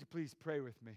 Would 0.00 0.06
you 0.06 0.18
please 0.18 0.34
pray 0.34 0.60
with 0.60 0.82
me? 0.82 0.92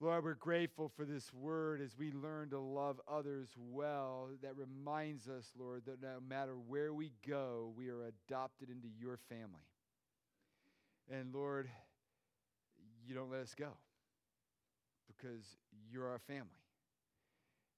Lord, 0.00 0.24
we're 0.24 0.32
grateful 0.32 0.90
for 0.96 1.04
this 1.04 1.30
word 1.34 1.82
as 1.82 1.94
we 1.98 2.10
learn 2.10 2.48
to 2.50 2.58
love 2.58 2.98
others 3.06 3.50
well. 3.58 4.30
That 4.42 4.56
reminds 4.56 5.28
us, 5.28 5.52
Lord, 5.58 5.82
that 5.84 6.00
no 6.00 6.20
matter 6.26 6.54
where 6.54 6.94
we 6.94 7.12
go, 7.28 7.74
we 7.76 7.90
are 7.90 8.04
adopted 8.04 8.70
into 8.70 8.88
your 8.98 9.18
family. 9.28 9.68
And 11.12 11.34
Lord, 11.34 11.68
you 13.06 13.14
don't 13.14 13.30
let 13.30 13.42
us 13.42 13.54
go 13.54 13.76
because 15.06 15.44
you're 15.92 16.08
our 16.08 16.20
family. 16.20 16.48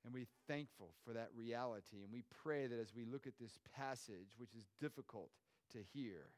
And 0.05 0.14
we're 0.14 0.29
thankful 0.46 0.91
for 1.05 1.12
that 1.12 1.30
reality. 1.37 2.05
And 2.05 2.12
we 2.12 2.23
pray 2.45 2.68
that 2.68 2.79
as 2.79 2.95
we 2.95 3.05
look 3.05 3.27
at 3.27 3.34
this 3.41 3.59
passage, 3.77 4.37
which 4.39 4.55
is 4.55 4.68
difficult 4.80 5.30
to 5.73 5.79
hear, 5.93 6.29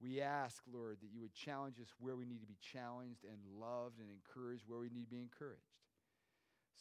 we 0.00 0.20
ask, 0.20 0.62
Lord, 0.72 0.96
that 1.02 1.12
you 1.12 1.20
would 1.20 1.34
challenge 1.34 1.76
us 1.78 1.92
where 2.00 2.16
we 2.16 2.24
need 2.24 2.40
to 2.40 2.48
be 2.48 2.56
challenged 2.60 3.24
and 3.24 3.36
loved 3.60 4.00
and 4.00 4.08
encouraged 4.08 4.64
where 4.66 4.80
we 4.80 4.88
need 4.88 5.04
to 5.04 5.14
be 5.14 5.20
encouraged 5.20 5.76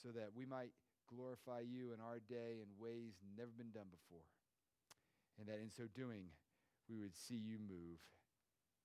so 0.02 0.10
that 0.16 0.32
we 0.34 0.46
might 0.46 0.72
glorify 1.12 1.60
you 1.60 1.92
in 1.92 2.00
our 2.00 2.20
day 2.30 2.64
in 2.64 2.80
ways 2.80 3.20
never 3.36 3.52
been 3.58 3.72
done 3.72 3.92
before. 3.92 4.24
And 5.38 5.48
that 5.48 5.60
in 5.60 5.70
so 5.70 5.84
doing, 5.94 6.32
we 6.90 7.00
would 7.00 7.16
see 7.16 7.36
you 7.36 7.58
move 7.60 8.00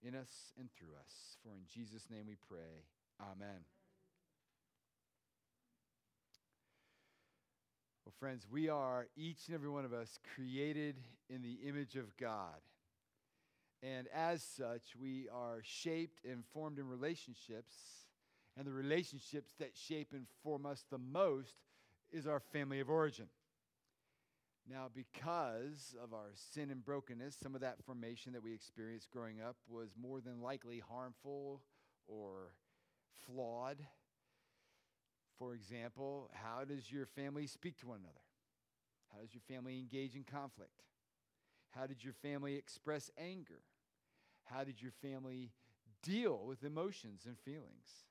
in 0.02 0.14
us 0.14 0.52
and 0.58 0.68
through 0.72 0.94
us. 0.98 1.38
For 1.42 1.50
in 1.54 1.62
Jesus' 1.72 2.10
name 2.10 2.26
we 2.26 2.36
pray. 2.48 2.82
Amen. 3.20 3.62
Well, 8.04 8.14
friends, 8.18 8.46
we 8.50 8.68
are, 8.68 9.06
each 9.16 9.46
and 9.46 9.54
every 9.54 9.70
one 9.70 9.84
of 9.84 9.92
us, 9.92 10.18
created 10.34 10.96
in 11.30 11.42
the 11.42 11.68
image 11.68 11.96
of 11.96 12.16
God. 12.16 12.60
And 13.84 14.08
as 14.14 14.42
such, 14.42 14.96
we 14.98 15.28
are 15.30 15.60
shaped 15.62 16.24
and 16.24 16.42
formed 16.54 16.78
in 16.78 16.88
relationships. 16.88 17.74
And 18.56 18.66
the 18.66 18.72
relationships 18.72 19.52
that 19.58 19.76
shape 19.76 20.12
and 20.12 20.26
form 20.42 20.64
us 20.64 20.84
the 20.90 20.98
most 20.98 21.56
is 22.10 22.26
our 22.26 22.40
family 22.40 22.80
of 22.80 22.88
origin. 22.88 23.26
Now, 24.70 24.86
because 24.94 25.94
of 26.02 26.14
our 26.14 26.30
sin 26.34 26.70
and 26.70 26.82
brokenness, 26.82 27.36
some 27.36 27.54
of 27.54 27.60
that 27.60 27.84
formation 27.84 28.32
that 28.32 28.42
we 28.42 28.54
experienced 28.54 29.10
growing 29.10 29.42
up 29.42 29.56
was 29.68 29.90
more 30.00 30.22
than 30.22 30.40
likely 30.40 30.78
harmful 30.78 31.60
or 32.06 32.54
flawed. 33.26 33.76
For 35.38 35.52
example, 35.54 36.30
how 36.32 36.64
does 36.64 36.90
your 36.90 37.04
family 37.04 37.46
speak 37.46 37.76
to 37.80 37.88
one 37.88 37.98
another? 38.00 38.14
How 39.12 39.20
does 39.20 39.34
your 39.34 39.42
family 39.46 39.78
engage 39.78 40.16
in 40.16 40.24
conflict? 40.24 40.84
How 41.70 41.86
did 41.86 42.02
your 42.02 42.14
family 42.14 42.54
express 42.54 43.10
anger? 43.18 43.60
How 44.44 44.64
did 44.64 44.80
your 44.80 44.92
family 45.02 45.50
deal 46.02 46.44
with 46.46 46.64
emotions 46.64 47.22
and 47.26 47.38
feelings? 47.38 48.04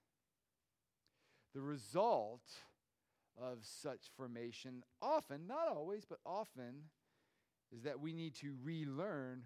The 1.53 1.61
result 1.61 2.41
of 3.39 3.59
such 3.61 4.09
formation, 4.17 4.83
often, 5.01 5.47
not 5.47 5.67
always, 5.67 6.05
but 6.05 6.19
often, 6.25 6.89
is 7.71 7.83
that 7.83 7.99
we 7.99 8.13
need 8.13 8.35
to 8.35 8.55
relearn 8.63 9.43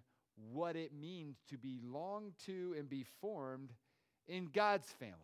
what 0.52 0.76
it 0.76 0.94
means 0.94 1.38
to 1.50 1.58
belong 1.58 2.34
to 2.46 2.76
and 2.78 2.90
be 2.90 3.06
formed 3.22 3.74
in 4.28 4.50
God's 4.54 4.90
family. 5.00 5.16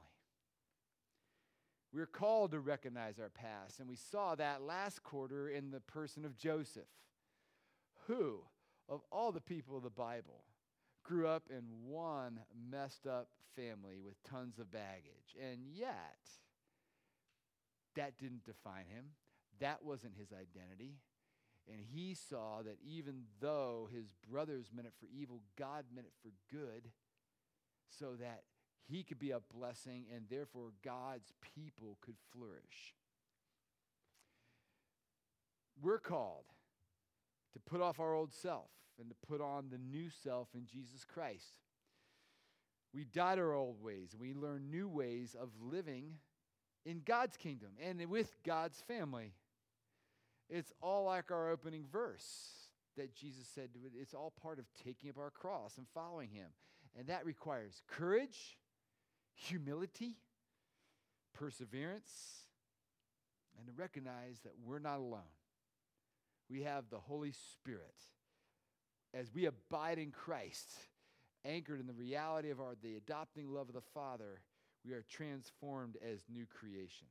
We're 1.93 2.05
called 2.07 2.51
to 2.51 2.59
recognize 2.59 3.19
our 3.19 3.29
past, 3.29 3.79
and 3.79 3.87
we 3.87 3.95
saw 3.95 4.33
that 4.35 4.63
last 4.63 5.03
quarter 5.03 5.49
in 5.49 5.69
the 5.69 5.81
person 5.81 6.25
of 6.25 6.35
Joseph, 6.35 6.89
who, 8.07 8.39
of 8.89 9.01
all 9.11 9.31
the 9.31 9.41
people 9.41 9.77
of 9.77 9.83
the 9.83 9.89
Bible, 9.91 10.43
grew 11.03 11.27
up 11.27 11.43
in 11.49 11.63
one 11.85 12.39
messed 12.71 13.05
up 13.05 13.27
family 13.55 13.99
with 14.03 14.21
tons 14.23 14.59
of 14.59 14.71
baggage. 14.71 15.35
And 15.39 15.59
yet, 15.73 16.17
that 17.95 18.17
didn't 18.17 18.45
define 18.45 18.85
him. 18.87 19.11
That 19.59 19.83
wasn't 19.83 20.17
his 20.17 20.31
identity. 20.31 20.95
And 21.71 21.79
he 21.81 22.13
saw 22.13 22.61
that 22.63 22.77
even 22.85 23.23
though 23.39 23.89
his 23.93 24.13
brothers 24.29 24.71
meant 24.73 24.87
it 24.87 24.93
for 24.99 25.05
evil, 25.05 25.41
God 25.57 25.85
meant 25.93 26.07
it 26.07 26.13
for 26.21 26.31
good 26.53 26.89
so 27.89 28.15
that 28.19 28.43
he 28.85 29.03
could 29.03 29.19
be 29.19 29.31
a 29.31 29.39
blessing 29.39 30.05
and 30.13 30.25
therefore 30.29 30.71
God's 30.83 31.31
people 31.55 31.97
could 32.01 32.17
flourish. 32.31 32.95
We're 35.81 35.99
called 35.99 36.45
to 37.53 37.59
put 37.59 37.81
off 37.81 37.99
our 37.99 38.13
old 38.13 38.33
self 38.33 38.69
and 38.99 39.09
to 39.09 39.15
put 39.27 39.41
on 39.41 39.65
the 39.69 39.77
new 39.77 40.09
self 40.23 40.49
in 40.53 40.65
Jesus 40.65 41.03
Christ. 41.05 41.57
We 42.93 43.05
died 43.05 43.39
our 43.39 43.53
old 43.53 43.81
ways 43.81 44.09
and 44.13 44.21
we 44.21 44.33
learn 44.33 44.69
new 44.69 44.87
ways 44.87 45.35
of 45.39 45.49
living 45.61 46.17
in 46.85 47.01
God's 47.05 47.37
kingdom 47.37 47.69
and 47.81 48.05
with 48.09 48.35
God's 48.45 48.81
family. 48.81 49.33
It's 50.49 50.73
all 50.81 51.05
like 51.05 51.31
our 51.31 51.49
opening 51.49 51.85
verse 51.91 52.63
that 52.97 53.15
Jesus 53.15 53.47
said 53.53 53.69
it's 53.99 54.13
all 54.13 54.31
part 54.41 54.59
of 54.59 54.65
taking 54.83 55.09
up 55.09 55.17
our 55.17 55.31
cross 55.31 55.77
and 55.77 55.87
following 55.93 56.29
him. 56.29 56.49
And 56.97 57.07
that 57.07 57.25
requires 57.25 57.81
courage, 57.87 58.59
humility, 59.33 60.17
perseverance, 61.33 62.11
and 63.57 63.65
to 63.65 63.73
recognize 63.75 64.41
that 64.43 64.53
we're 64.63 64.79
not 64.79 64.97
alone. 64.97 65.21
We 66.49 66.63
have 66.63 66.85
the 66.91 66.99
Holy 66.99 67.31
Spirit 67.31 67.95
as 69.13 69.33
we 69.33 69.45
abide 69.45 69.99
in 69.99 70.11
Christ, 70.11 70.71
anchored 71.45 71.79
in 71.79 71.87
the 71.87 71.93
reality 71.93 72.49
of 72.49 72.59
our, 72.59 72.75
the 72.81 72.95
adopting 72.95 73.53
love 73.53 73.69
of 73.69 73.75
the 73.75 73.81
Father, 73.93 74.41
we 74.85 74.93
are 74.93 75.03
transformed 75.09 75.97
as 76.03 76.21
new 76.29 76.45
creations. 76.45 77.09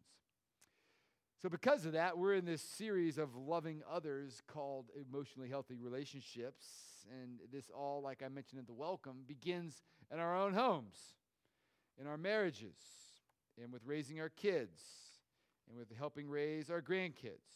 So, 1.40 1.48
because 1.48 1.86
of 1.86 1.92
that, 1.92 2.18
we're 2.18 2.34
in 2.34 2.44
this 2.44 2.62
series 2.62 3.18
of 3.18 3.34
loving 3.34 3.82
others 3.90 4.42
called 4.46 4.86
Emotionally 4.94 5.48
Healthy 5.48 5.76
Relationships. 5.76 6.64
And 7.10 7.40
this 7.52 7.68
all, 7.76 8.00
like 8.00 8.22
I 8.24 8.28
mentioned 8.28 8.60
in 8.60 8.66
the 8.66 8.72
welcome, 8.72 9.24
begins 9.26 9.82
in 10.12 10.20
our 10.20 10.36
own 10.36 10.52
homes, 10.52 10.96
in 12.00 12.06
our 12.06 12.16
marriages, 12.16 12.76
and 13.60 13.72
with 13.72 13.82
raising 13.84 14.20
our 14.20 14.28
kids, 14.28 14.80
and 15.68 15.76
with 15.76 15.88
helping 15.98 16.28
raise 16.28 16.70
our 16.70 16.80
grandkids. 16.80 17.48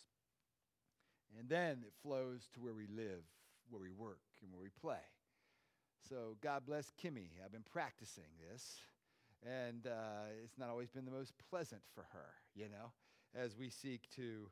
And 1.39 1.49
then 1.49 1.85
it 1.87 1.93
flows 2.03 2.49
to 2.55 2.61
where 2.61 2.75
we 2.75 2.89
live, 2.89 3.23
where 3.71 3.83
we 3.83 3.91
work, 3.91 4.21
and 4.43 4.53
where 4.53 4.63
we 4.63 4.71
play. 4.81 5.05
So 6.09 6.37
God 6.41 6.63
bless 6.67 6.93
Kimmy. 7.03 7.31
I've 7.45 7.53
been 7.53 7.65
practicing 7.73 8.31
this, 8.51 8.77
and 9.45 9.87
uh, 9.87 10.31
it's 10.45 10.59
not 10.59 10.69
always 10.71 10.91
been 10.91 11.05
the 11.05 11.11
most 11.11 11.33
pleasant 11.51 11.83
for 11.95 12.07
her, 12.13 12.35
you 12.55 12.69
know, 12.69 12.93
as 13.35 13.57
we 13.59 13.69
seek 13.71 14.09
to 14.17 14.49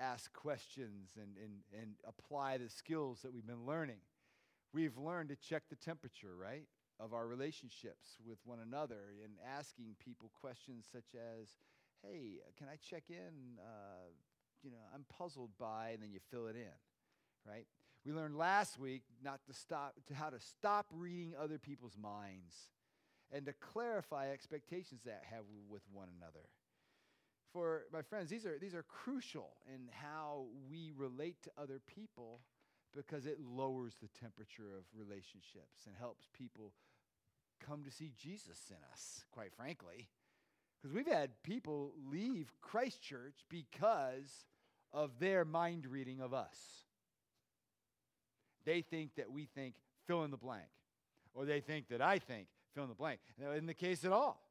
ask 0.00 0.32
questions 0.32 1.10
and, 1.16 1.36
and, 1.36 1.82
and 1.82 1.94
apply 2.06 2.56
the 2.56 2.68
skills 2.68 3.20
that 3.22 3.32
we've 3.32 3.46
been 3.46 3.66
learning. 3.66 4.00
We've 4.72 4.96
learned 4.96 5.30
to 5.30 5.36
check 5.36 5.64
the 5.68 5.76
temperature, 5.76 6.36
right, 6.40 6.66
of 7.00 7.12
our 7.12 7.26
relationships 7.26 8.16
with 8.24 8.38
one 8.44 8.58
another 8.60 9.14
and 9.24 9.34
asking 9.56 9.96
people 9.98 10.30
questions 10.40 10.86
such 10.90 11.14
as, 11.14 11.48
hey, 12.02 12.38
can 12.56 12.68
I 12.68 12.76
check 12.76 13.04
in? 13.08 13.58
Uh, 13.58 14.08
you 14.62 14.70
know, 14.70 14.78
I'm 14.94 15.04
puzzled 15.18 15.50
by, 15.58 15.90
and 15.90 16.02
then 16.02 16.10
you 16.12 16.20
fill 16.30 16.46
it 16.46 16.56
in, 16.56 16.78
right? 17.46 17.66
We 18.08 18.14
learned 18.14 18.38
last 18.38 18.78
week 18.78 19.02
not 19.22 19.44
to 19.48 19.52
stop 19.52 19.92
to 20.06 20.14
how 20.14 20.30
to 20.30 20.40
stop 20.40 20.86
reading 20.90 21.34
other 21.38 21.58
people's 21.58 21.98
minds 22.00 22.54
and 23.30 23.44
to 23.44 23.52
clarify 23.52 24.30
expectations 24.30 25.02
that 25.04 25.24
have 25.30 25.44
with 25.68 25.82
one 25.92 26.08
another. 26.16 26.48
For 27.52 27.82
my 27.92 28.00
friends, 28.00 28.30
these 28.30 28.46
are 28.46 28.58
these 28.58 28.74
are 28.74 28.82
crucial 28.82 29.50
in 29.66 29.90
how 29.90 30.46
we 30.70 30.90
relate 30.96 31.42
to 31.42 31.50
other 31.58 31.82
people 31.86 32.40
because 32.96 33.26
it 33.26 33.36
lowers 33.38 33.96
the 34.00 34.08
temperature 34.18 34.74
of 34.74 34.84
relationships 34.96 35.84
and 35.86 35.94
helps 35.94 36.28
people 36.32 36.72
come 37.60 37.84
to 37.84 37.90
see 37.90 38.12
Jesus 38.16 38.70
in 38.70 38.78
us, 38.90 39.26
quite 39.32 39.52
frankly. 39.52 40.08
Because 40.80 40.94
we've 40.94 41.06
had 41.06 41.42
people 41.42 41.92
leave 42.10 42.54
Christ 42.62 43.02
Church 43.02 43.44
because 43.50 44.46
of 44.94 45.18
their 45.18 45.44
mind 45.44 45.84
reading 45.84 46.22
of 46.22 46.32
us. 46.32 46.87
They 48.68 48.82
think 48.82 49.14
that 49.16 49.32
we 49.32 49.46
think 49.46 49.76
fill 50.06 50.24
in 50.24 50.30
the 50.30 50.36
blank, 50.36 50.68
or 51.32 51.46
they 51.46 51.62
think 51.62 51.88
that 51.88 52.02
I 52.02 52.18
think 52.18 52.48
fill 52.74 52.82
in 52.82 52.90
the 52.90 52.94
blank. 52.94 53.20
That 53.38 53.50
isn't 53.52 53.66
the 53.66 53.72
case 53.72 54.04
at 54.04 54.12
all. 54.12 54.42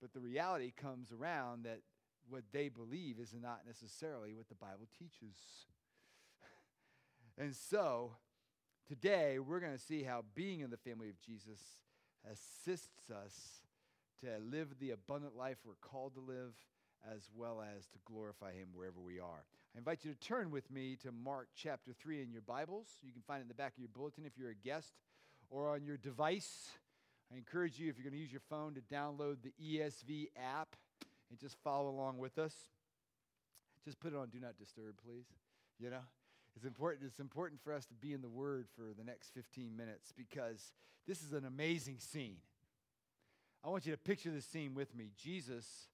But 0.00 0.14
the 0.14 0.20
reality 0.20 0.72
comes 0.74 1.12
around 1.12 1.64
that 1.64 1.80
what 2.30 2.44
they 2.50 2.70
believe 2.70 3.18
is 3.18 3.34
not 3.38 3.66
necessarily 3.66 4.32
what 4.32 4.48
the 4.48 4.54
Bible 4.54 4.88
teaches. 4.98 5.36
and 7.36 7.54
so, 7.54 8.12
today 8.88 9.38
we're 9.38 9.60
going 9.60 9.76
to 9.76 9.78
see 9.78 10.02
how 10.02 10.24
being 10.34 10.60
in 10.60 10.70
the 10.70 10.78
family 10.78 11.10
of 11.10 11.20
Jesus 11.20 11.60
assists 12.24 13.10
us 13.10 13.60
to 14.22 14.38
live 14.50 14.78
the 14.78 14.92
abundant 14.92 15.36
life 15.36 15.58
we're 15.62 15.74
called 15.86 16.14
to 16.14 16.20
live 16.20 16.54
as 17.14 17.28
well 17.36 17.62
as 17.76 17.86
to 17.88 17.98
glorify 18.06 18.54
him 18.54 18.68
wherever 18.72 18.98
we 18.98 19.20
are. 19.20 19.44
I 19.74 19.78
invite 19.78 20.04
you 20.04 20.12
to 20.12 20.18
turn 20.18 20.50
with 20.50 20.68
me 20.68 20.96
to 21.04 21.12
Mark 21.12 21.46
chapter 21.54 21.92
3 21.92 22.22
in 22.22 22.32
your 22.32 22.42
Bibles. 22.42 22.88
You 23.02 23.12
can 23.12 23.22
find 23.22 23.38
it 23.38 23.42
in 23.42 23.48
the 23.48 23.54
back 23.54 23.74
of 23.74 23.78
your 23.78 23.88
bulletin 23.94 24.24
if 24.26 24.36
you're 24.36 24.50
a 24.50 24.54
guest 24.54 24.94
or 25.48 25.70
on 25.70 25.84
your 25.84 25.96
device. 25.96 26.70
I 27.32 27.36
encourage 27.36 27.78
you, 27.78 27.88
if 27.88 27.96
you're 27.96 28.02
going 28.02 28.14
to 28.14 28.18
use 28.18 28.32
your 28.32 28.42
phone, 28.50 28.74
to 28.74 28.80
download 28.80 29.36
the 29.44 29.52
ESV 29.62 30.30
app 30.36 30.74
and 31.30 31.38
just 31.38 31.56
follow 31.62 31.88
along 31.88 32.18
with 32.18 32.36
us. 32.36 32.52
Just 33.84 34.00
put 34.00 34.12
it 34.12 34.16
on 34.16 34.28
Do 34.28 34.40
Not 34.40 34.58
Disturb, 34.58 34.96
please. 35.04 35.26
You 35.78 35.90
know? 35.90 36.02
It's 36.56 36.64
important, 36.64 37.06
it's 37.06 37.20
important 37.20 37.60
for 37.62 37.72
us 37.72 37.86
to 37.86 37.94
be 37.94 38.12
in 38.12 38.22
the 38.22 38.28
Word 38.28 38.66
for 38.74 38.92
the 38.98 39.04
next 39.04 39.32
15 39.34 39.76
minutes 39.76 40.12
because 40.16 40.72
this 41.06 41.22
is 41.22 41.32
an 41.32 41.44
amazing 41.44 42.00
scene. 42.00 42.38
I 43.64 43.68
want 43.68 43.86
you 43.86 43.92
to 43.92 43.98
picture 43.98 44.32
this 44.32 44.46
scene 44.46 44.74
with 44.74 44.96
me. 44.96 45.10
Jesus 45.16 45.89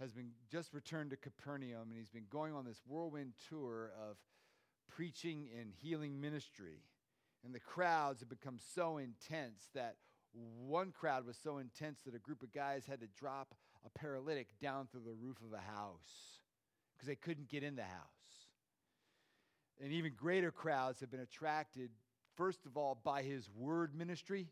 has 0.00 0.12
been 0.12 0.30
just 0.50 0.72
returned 0.72 1.10
to 1.10 1.16
Capernaum 1.16 1.88
and 1.88 1.98
he's 1.98 2.10
been 2.10 2.26
going 2.30 2.54
on 2.54 2.64
this 2.64 2.82
whirlwind 2.86 3.32
tour 3.48 3.92
of 4.08 4.16
preaching 4.94 5.48
and 5.58 5.70
healing 5.82 6.20
ministry. 6.20 6.82
And 7.44 7.54
the 7.54 7.60
crowds 7.60 8.20
have 8.20 8.28
become 8.28 8.58
so 8.74 8.98
intense 8.98 9.68
that 9.74 9.96
one 10.66 10.92
crowd 10.92 11.26
was 11.26 11.38
so 11.42 11.58
intense 11.58 12.00
that 12.04 12.14
a 12.14 12.18
group 12.18 12.42
of 12.42 12.52
guys 12.52 12.84
had 12.86 13.00
to 13.00 13.06
drop 13.18 13.54
a 13.84 13.98
paralytic 13.98 14.48
down 14.60 14.86
through 14.86 15.02
the 15.04 15.14
roof 15.14 15.38
of 15.46 15.52
a 15.52 15.72
house 15.72 16.40
because 16.94 17.08
they 17.08 17.14
couldn't 17.14 17.48
get 17.48 17.62
in 17.62 17.76
the 17.76 17.82
house. 17.82 18.16
And 19.82 19.92
even 19.92 20.12
greater 20.16 20.50
crowds 20.50 21.00
have 21.00 21.10
been 21.10 21.20
attracted, 21.20 21.90
first 22.36 22.66
of 22.66 22.76
all, 22.76 22.98
by 23.02 23.22
his 23.22 23.48
word 23.54 23.94
ministry. 23.94 24.48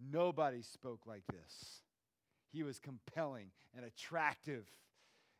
Nobody 0.00 0.62
spoke 0.62 1.06
like 1.06 1.24
this. 1.26 1.82
He 2.56 2.62
was 2.62 2.78
compelling 2.78 3.50
and 3.76 3.84
attractive, 3.84 4.64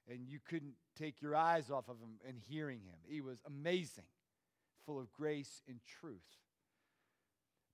and 0.07 0.29
you 0.29 0.39
couldn't 0.39 0.75
take 0.99 1.23
your 1.23 1.35
eyes 1.35 1.71
off 1.71 1.89
of 1.89 1.97
him 1.97 2.21
and 2.29 2.37
hearing 2.47 2.81
him. 2.81 2.99
He 3.09 3.23
was 3.23 3.39
amazing, 3.47 4.05
full 4.85 5.01
of 5.01 5.11
grace 5.13 5.63
and 5.67 5.81
truth. 5.99 6.21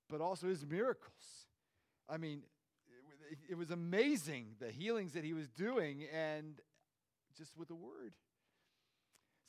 But 0.08 0.20
also 0.20 0.46
his 0.46 0.64
miracles. 0.64 1.48
I 2.08 2.18
mean, 2.18 2.42
it, 3.50 3.56
was 3.56 3.72
amazing 3.72 4.54
the 4.60 4.70
healings 4.70 5.14
that 5.14 5.24
he 5.24 5.32
was 5.32 5.48
doing, 5.48 6.04
and 6.14 6.60
just 7.36 7.56
with 7.56 7.68
a 7.70 7.74
word. 7.74 8.12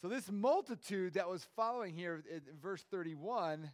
So, 0.01 0.07
this 0.07 0.31
multitude 0.31 1.13
that 1.13 1.29
was 1.29 1.45
following 1.55 1.93
here 1.93 2.23
in 2.31 2.41
verse 2.59 2.81
31 2.89 3.65
uh, 3.65 3.67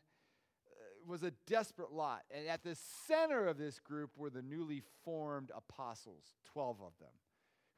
was 1.09 1.23
a 1.23 1.33
desperate 1.47 1.91
lot. 1.91 2.21
And 2.31 2.47
at 2.47 2.63
the 2.63 2.77
center 3.07 3.47
of 3.47 3.57
this 3.57 3.79
group 3.79 4.11
were 4.15 4.29
the 4.29 4.41
newly 4.41 4.81
formed 5.03 5.51
apostles, 5.55 6.23
12 6.53 6.77
of 6.81 6.93
them, 6.99 7.09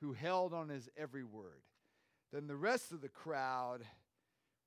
who 0.01 0.13
held 0.13 0.53
on 0.53 0.69
his 0.69 0.89
every 0.97 1.23
word. 1.23 1.63
Then 2.31 2.47
the 2.47 2.55
rest 2.55 2.91
of 2.91 3.01
the 3.01 3.09
crowd 3.09 3.83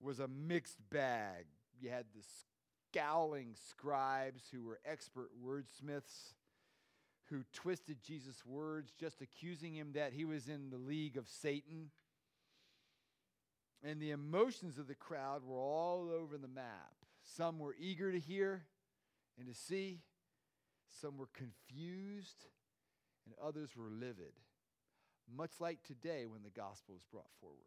was 0.01 0.19
a 0.19 0.29
mixed 0.29 0.79
bag. 0.91 1.47
You 1.81 1.91
had 1.91 2.07
the 2.15 2.25
scowling 2.93 3.55
scribes 3.69 4.43
who 4.51 4.65
were 4.65 4.81
expert 4.85 5.31
wordsmiths 5.45 6.35
who 7.31 7.43
twisted 7.53 8.03
Jesus' 8.03 8.45
words, 8.45 8.93
just 8.99 9.23
accusing 9.23 9.75
him 9.75 9.93
that 9.95 10.13
he 10.13 10.25
was 10.25 10.49
in 10.49 10.71
the 10.71 10.77
league 10.77 11.17
of 11.17 11.29
Satan. 11.29 11.91
And 13.83 14.01
the 14.01 14.11
emotions 14.11 14.79
of 14.79 14.89
the 14.89 14.95
crowd 14.95 15.43
were 15.45 15.59
all 15.59 16.11
over 16.11 16.37
the 16.37 16.49
map. 16.49 16.95
Some 17.25 17.59
were 17.59 17.75
eager 17.79 18.13
to 18.13 18.21
hear 18.21 18.65
and 19.39 19.49
to 19.49 19.55
see, 19.55 20.01
some 21.01 21.17
were 21.17 21.29
confused, 21.35 22.47
and 23.27 23.35
others 23.43 23.71
were 23.77 23.91
livid. 23.91 24.35
Much 25.35 25.53
like 25.59 25.83
today 25.83 26.27
when 26.27 26.43
the 26.43 26.51
gospel 26.51 26.95
is 26.95 27.03
brought 27.11 27.33
forward. 27.41 27.59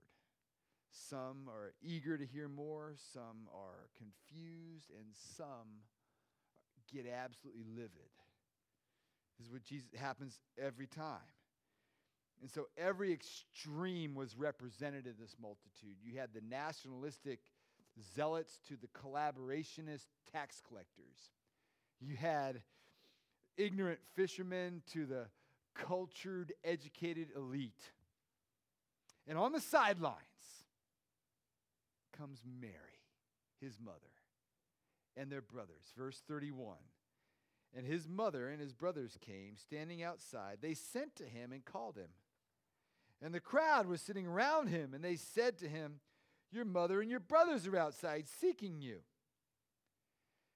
Some 0.91 1.49
are 1.49 1.73
eager 1.81 2.17
to 2.17 2.25
hear 2.25 2.47
more, 2.47 2.95
some 3.13 3.49
are 3.53 3.89
confused, 3.97 4.91
and 4.91 5.07
some 5.35 5.81
get 6.93 7.05
absolutely 7.05 7.65
livid. 7.75 8.11
This 9.37 9.47
is 9.47 9.51
what 9.51 9.63
Jesus 9.63 9.89
happens 9.97 10.39
every 10.57 10.87
time. 10.87 11.19
And 12.41 12.49
so 12.49 12.67
every 12.77 13.11
extreme 13.11 14.15
was 14.15 14.37
represented 14.37 15.07
in 15.07 15.15
this 15.19 15.35
multitude. 15.41 15.97
You 16.03 16.19
had 16.19 16.29
the 16.33 16.41
nationalistic 16.47 17.39
zealots 18.15 18.59
to 18.67 18.75
the 18.75 18.87
collaborationist 18.87 20.07
tax 20.31 20.61
collectors. 20.67 21.31
You 21.99 22.15
had 22.15 22.61
ignorant 23.57 23.99
fishermen 24.15 24.81
to 24.93 25.05
the 25.05 25.25
cultured, 25.73 26.53
educated 26.63 27.29
elite. 27.35 27.91
And 29.27 29.37
on 29.37 29.51
the 29.51 29.59
sidelines 29.59 30.17
comes 32.17 32.43
Mary, 32.59 32.73
his 33.59 33.79
mother, 33.83 33.97
and 35.15 35.31
their 35.31 35.41
brothers. 35.41 35.93
Verse 35.97 36.21
31. 36.27 36.77
And 37.75 37.85
his 37.85 38.07
mother 38.07 38.49
and 38.49 38.61
his 38.61 38.73
brothers 38.73 39.17
came, 39.19 39.57
standing 39.57 40.01
outside. 40.01 40.59
They 40.61 40.73
sent 40.73 41.15
to 41.17 41.25
him 41.25 41.51
and 41.51 41.65
called 41.65 41.97
him. 41.97 42.09
And 43.21 43.33
the 43.33 43.39
crowd 43.39 43.87
was 43.87 44.01
sitting 44.01 44.25
around 44.25 44.67
him, 44.67 44.93
and 44.93 45.03
they 45.03 45.15
said 45.15 45.57
to 45.59 45.67
him, 45.67 45.99
Your 46.51 46.65
mother 46.65 47.01
and 47.01 47.09
your 47.09 47.19
brothers 47.19 47.67
are 47.67 47.77
outside 47.77 48.25
seeking 48.39 48.81
you. 48.81 48.99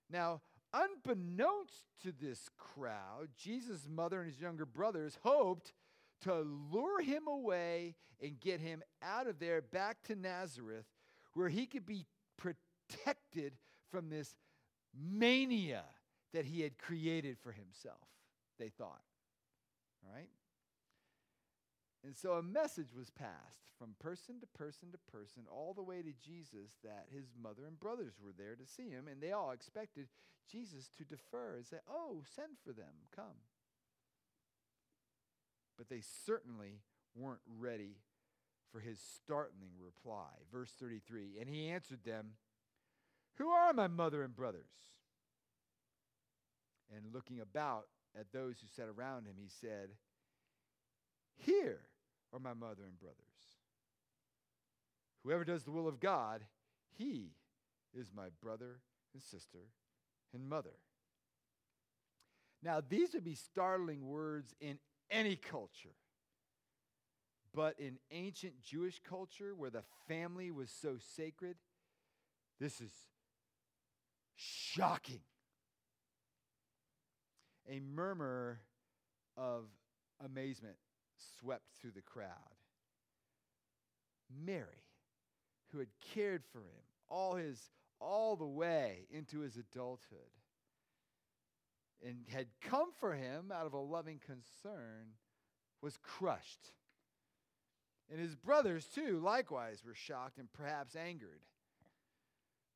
Now, 0.09 0.41
unbeknownst 0.73 1.85
to 2.03 2.11
this 2.11 2.49
crowd, 2.57 3.29
Jesus' 3.37 3.87
mother 3.89 4.21
and 4.21 4.31
his 4.31 4.39
younger 4.39 4.65
brothers 4.65 5.17
hoped 5.23 5.73
to 6.21 6.33
lure 6.71 7.01
him 7.01 7.27
away 7.27 7.95
and 8.21 8.39
get 8.39 8.59
him 8.59 8.83
out 9.01 9.27
of 9.27 9.39
there 9.39 9.61
back 9.61 10.03
to 10.03 10.15
Nazareth, 10.15 10.85
where 11.33 11.49
he 11.49 11.65
could 11.65 11.85
be 11.85 12.05
protected 12.37 13.53
from 13.89 14.09
this 14.09 14.35
mania 14.93 15.83
that 16.33 16.45
he 16.45 16.61
had 16.61 16.77
created 16.77 17.37
for 17.39 17.51
himself, 17.51 18.07
they 18.59 18.69
thought. 18.69 19.01
All 20.05 20.13
right? 20.13 20.29
And 22.03 22.17
so 22.17 22.33
a 22.33 22.43
message 22.43 22.95
was 22.97 23.11
passed 23.11 23.61
from 23.77 23.95
person 23.99 24.39
to 24.41 24.47
person 24.47 24.91
to 24.91 25.11
person, 25.11 25.43
all 25.51 25.73
the 25.73 25.83
way 25.83 26.01
to 26.01 26.13
Jesus, 26.13 26.71
that 26.83 27.05
his 27.13 27.25
mother 27.39 27.65
and 27.67 27.79
brothers 27.79 28.13
were 28.23 28.33
there 28.35 28.55
to 28.55 28.65
see 28.65 28.89
him, 28.89 29.07
and 29.07 29.21
they 29.21 29.31
all 29.31 29.51
expected 29.51 30.07
Jesus 30.51 30.89
to 30.97 31.03
defer 31.03 31.55
and 31.57 31.65
say, 31.65 31.77
Oh, 31.89 32.23
send 32.35 32.57
for 32.63 32.73
them, 32.73 33.05
come. 33.15 33.45
But 35.77 35.89
they 35.89 36.01
certainly 36.25 36.81
weren't 37.15 37.41
ready 37.59 37.97
for 38.71 38.79
his 38.79 38.99
startling 38.99 39.73
reply. 39.79 40.29
Verse 40.51 40.71
33 40.79 41.37
And 41.39 41.47
he 41.47 41.69
answered 41.69 42.03
them, 42.03 42.31
Who 43.37 43.49
are 43.49 43.73
my 43.73 43.87
mother 43.87 44.23
and 44.23 44.35
brothers? 44.35 44.71
And 46.95 47.13
looking 47.13 47.39
about 47.39 47.85
at 48.19 48.31
those 48.33 48.55
who 48.59 48.67
sat 48.67 48.89
around 48.89 49.25
him, 49.25 49.35
he 49.37 49.47
said, 49.47 49.89
Here 51.37 51.81
are 52.33 52.39
my 52.39 52.53
mother 52.53 52.83
and 52.85 52.99
brothers. 52.99 53.17
Whoever 55.23 55.43
does 55.43 55.63
the 55.63 55.71
will 55.71 55.87
of 55.87 55.99
God, 55.99 56.41
he 56.97 57.31
is 57.93 58.11
my 58.15 58.27
brother 58.41 58.79
and 59.13 59.21
sister 59.21 59.69
and 60.33 60.47
mother. 60.47 60.77
Now, 62.63 62.81
these 62.87 63.13
would 63.13 63.23
be 63.23 63.35
startling 63.35 64.05
words 64.05 64.53
in 64.59 64.77
any 65.09 65.35
culture. 65.35 65.95
But 67.53 67.79
in 67.79 67.97
ancient 68.11 68.61
Jewish 68.61 69.01
culture, 69.07 69.53
where 69.55 69.69
the 69.69 69.83
family 70.07 70.51
was 70.51 70.71
so 70.71 70.97
sacred, 71.15 71.57
this 72.59 72.79
is 72.79 72.91
shocking 74.35 75.19
a 77.69 77.79
murmur 77.79 78.61
of 79.35 79.65
amazement 80.23 80.75
swept 81.39 81.63
through 81.79 81.91
the 81.91 82.01
crowd. 82.01 82.27
Mary, 84.45 84.85
who 85.71 85.79
had 85.79 85.89
cared 86.13 86.43
for 86.51 86.59
him 86.59 86.83
all 87.09 87.35
his 87.35 87.69
all 87.99 88.35
the 88.35 88.47
way 88.47 89.05
into 89.11 89.41
his 89.41 89.57
adulthood 89.57 90.19
and 92.05 92.25
had 92.29 92.47
come 92.61 92.91
for 92.99 93.13
him 93.13 93.51
out 93.53 93.65
of 93.65 93.73
a 93.73 93.79
loving 93.79 94.19
concern 94.25 95.13
was 95.81 95.97
crushed. 96.01 96.71
And 98.09 98.19
his 98.19 98.35
brothers, 98.35 98.85
too, 98.93 99.19
likewise 99.19 99.83
were 99.85 99.93
shocked 99.93 100.37
and 100.37 100.51
perhaps 100.51 100.95
angered. 100.95 101.41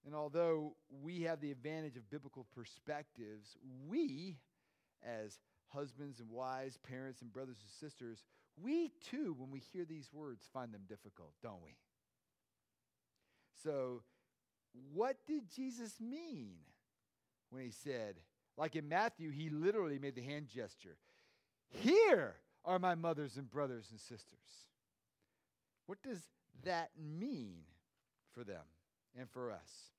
And 0.06 0.14
although 0.14 0.76
we 1.02 1.24
have 1.24 1.42
the 1.42 1.52
advantage 1.52 1.98
of 1.98 2.10
biblical 2.10 2.46
perspectives, 2.56 3.58
we 3.88 4.38
as 5.04 5.40
husbands 5.70 6.20
and 6.20 6.30
wives, 6.30 6.78
parents 6.78 7.22
and 7.22 7.32
brothers 7.32 7.58
and 7.62 7.90
sisters, 7.90 8.24
we 8.62 8.92
too, 9.10 9.36
when 9.38 9.52
we 9.52 9.60
hear 9.60 9.86
these 9.86 10.10
words, 10.14 10.48
find 10.54 10.74
them 10.74 10.84
difficult, 10.88 11.34
don't 11.42 11.64
we? 11.64 11.76
So, 13.64 14.04
what 14.94 15.18
did 15.28 15.50
Jesus 15.50 16.00
mean 16.00 16.56
when 17.50 17.64
he 17.64 17.72
said, 17.72 18.16
like 18.58 18.76
in 18.76 18.88
Matthew, 18.88 19.32
he 19.32 19.50
literally 19.50 20.00
made 20.00 20.16
the 20.16 20.22
hand 20.22 20.48
gesture, 20.48 20.98
Here 21.70 22.36
are 22.64 22.80
my 22.80 22.96
mothers 22.96 23.38
and 23.38 23.50
brothers 23.50 23.88
and 23.92 24.00
sisters. 24.00 24.68
What 25.86 26.02
does 26.02 26.20
that 26.64 26.92
mean 26.98 27.60
for 28.34 28.44
them 28.44 28.64
and 29.18 29.30
for 29.30 29.52
us? 29.52 29.92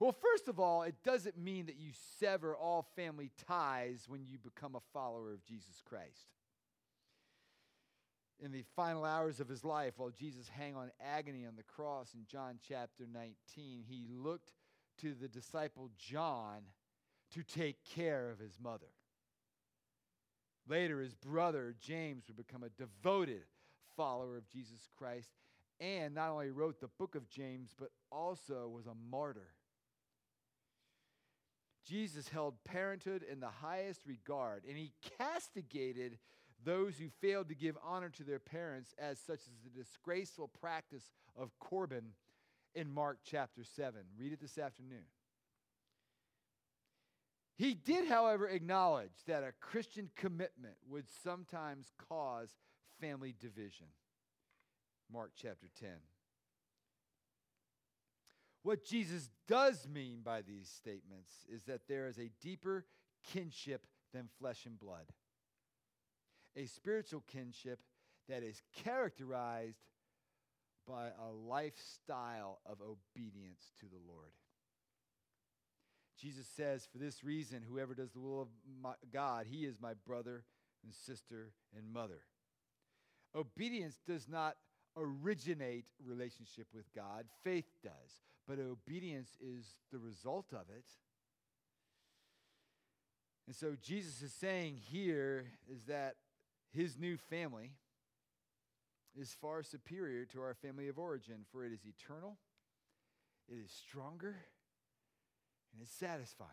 Well, 0.00 0.12
first 0.12 0.48
of 0.48 0.60
all, 0.60 0.82
it 0.82 0.94
doesn't 1.04 1.36
mean 1.36 1.66
that 1.66 1.78
you 1.78 1.90
sever 2.20 2.54
all 2.54 2.86
family 2.94 3.32
ties 3.48 4.04
when 4.06 4.24
you 4.24 4.38
become 4.38 4.76
a 4.76 4.92
follower 4.92 5.32
of 5.32 5.44
Jesus 5.44 5.82
Christ. 5.84 6.28
In 8.40 8.52
the 8.52 8.62
final 8.76 9.04
hours 9.04 9.40
of 9.40 9.48
his 9.48 9.64
life, 9.64 9.94
while 9.96 10.10
Jesus 10.10 10.48
hung 10.56 10.76
on 10.76 10.92
agony 11.04 11.44
on 11.44 11.56
the 11.56 11.64
cross 11.64 12.14
in 12.14 12.20
John 12.30 12.60
chapter 12.68 13.04
19, 13.12 13.82
he 13.88 14.06
looked 14.08 14.52
to 14.98 15.14
the 15.14 15.26
disciple 15.26 15.90
John 15.98 16.62
to 17.34 17.42
take 17.42 17.84
care 17.84 18.30
of 18.30 18.38
his 18.38 18.56
mother. 18.62 18.86
Later, 20.68 21.00
his 21.00 21.14
brother 21.14 21.74
James 21.80 22.24
would 22.28 22.36
become 22.36 22.62
a 22.62 22.68
devoted 22.68 23.42
follower 23.96 24.36
of 24.36 24.48
Jesus 24.48 24.88
Christ 24.96 25.30
and 25.80 26.14
not 26.14 26.30
only 26.30 26.50
wrote 26.50 26.80
the 26.80 26.90
book 26.98 27.16
of 27.16 27.28
James, 27.28 27.74
but 27.78 27.90
also 28.12 28.68
was 28.68 28.86
a 28.86 28.94
martyr. 29.10 29.48
Jesus 31.88 32.28
held 32.28 32.62
parenthood 32.64 33.22
in 33.22 33.40
the 33.40 33.48
highest 33.48 34.00
regard, 34.06 34.64
and 34.68 34.76
he 34.76 34.92
castigated 35.18 36.18
those 36.64 36.98
who 36.98 37.08
failed 37.20 37.48
to 37.48 37.54
give 37.54 37.76
honor 37.84 38.10
to 38.10 38.24
their 38.24 38.38
parents, 38.38 38.94
as 38.98 39.18
such 39.18 39.40
as 39.40 39.54
the 39.64 39.70
disgraceful 39.70 40.48
practice 40.60 41.12
of 41.36 41.56
Corban 41.58 42.12
in 42.74 42.92
Mark 42.92 43.18
chapter 43.24 43.64
7. 43.64 44.00
Read 44.18 44.32
it 44.32 44.40
this 44.40 44.58
afternoon. 44.58 45.04
He 47.56 47.74
did, 47.74 48.06
however, 48.06 48.46
acknowledge 48.46 49.24
that 49.26 49.42
a 49.42 49.52
Christian 49.60 50.10
commitment 50.14 50.74
would 50.88 51.06
sometimes 51.24 51.92
cause 52.08 52.50
family 53.00 53.34
division. 53.40 53.86
Mark 55.12 55.32
chapter 55.36 55.68
10. 55.80 55.88
What 58.68 58.84
Jesus 58.84 59.30
does 59.46 59.88
mean 59.90 60.18
by 60.22 60.42
these 60.42 60.68
statements 60.68 61.32
is 61.50 61.62
that 61.62 61.88
there 61.88 62.06
is 62.06 62.18
a 62.18 62.30
deeper 62.42 62.84
kinship 63.32 63.86
than 64.12 64.28
flesh 64.38 64.66
and 64.66 64.78
blood, 64.78 65.06
a 66.54 66.66
spiritual 66.66 67.24
kinship 67.26 67.78
that 68.28 68.42
is 68.42 68.60
characterized 68.84 69.80
by 70.86 71.06
a 71.06 71.32
lifestyle 71.32 72.60
of 72.66 72.82
obedience 72.82 73.72
to 73.80 73.86
the 73.86 74.02
Lord. 74.06 74.32
Jesus 76.20 76.46
says, 76.54 76.86
For 76.92 76.98
this 76.98 77.24
reason, 77.24 77.62
whoever 77.66 77.94
does 77.94 78.12
the 78.12 78.20
will 78.20 78.42
of 78.42 78.48
God, 79.10 79.46
he 79.48 79.64
is 79.64 79.80
my 79.80 79.94
brother 80.06 80.44
and 80.84 80.92
sister 80.92 81.52
and 81.74 81.90
mother. 81.90 82.20
Obedience 83.34 83.98
does 84.06 84.28
not 84.28 84.56
originate 84.98 85.86
relationship 86.04 86.66
with 86.74 86.92
God, 86.94 87.24
faith 87.44 87.70
does, 87.82 88.22
but 88.46 88.58
obedience 88.58 89.30
is 89.40 89.66
the 89.92 89.98
result 89.98 90.52
of 90.52 90.68
it. 90.68 90.86
And 93.46 93.56
so 93.56 93.76
Jesus 93.80 94.20
is 94.20 94.32
saying 94.32 94.76
here 94.90 95.46
is 95.72 95.84
that 95.84 96.16
his 96.70 96.98
new 96.98 97.16
family 97.16 97.72
is 99.18 99.36
far 99.40 99.62
superior 99.62 100.24
to 100.26 100.40
our 100.40 100.54
family 100.54 100.88
of 100.88 100.98
origin, 100.98 101.46
for 101.50 101.64
it 101.64 101.72
is 101.72 101.80
eternal, 101.86 102.36
it 103.48 103.56
is 103.64 103.70
stronger, 103.70 104.36
and 105.72 105.82
it's 105.82 105.92
satisfying. 105.92 106.50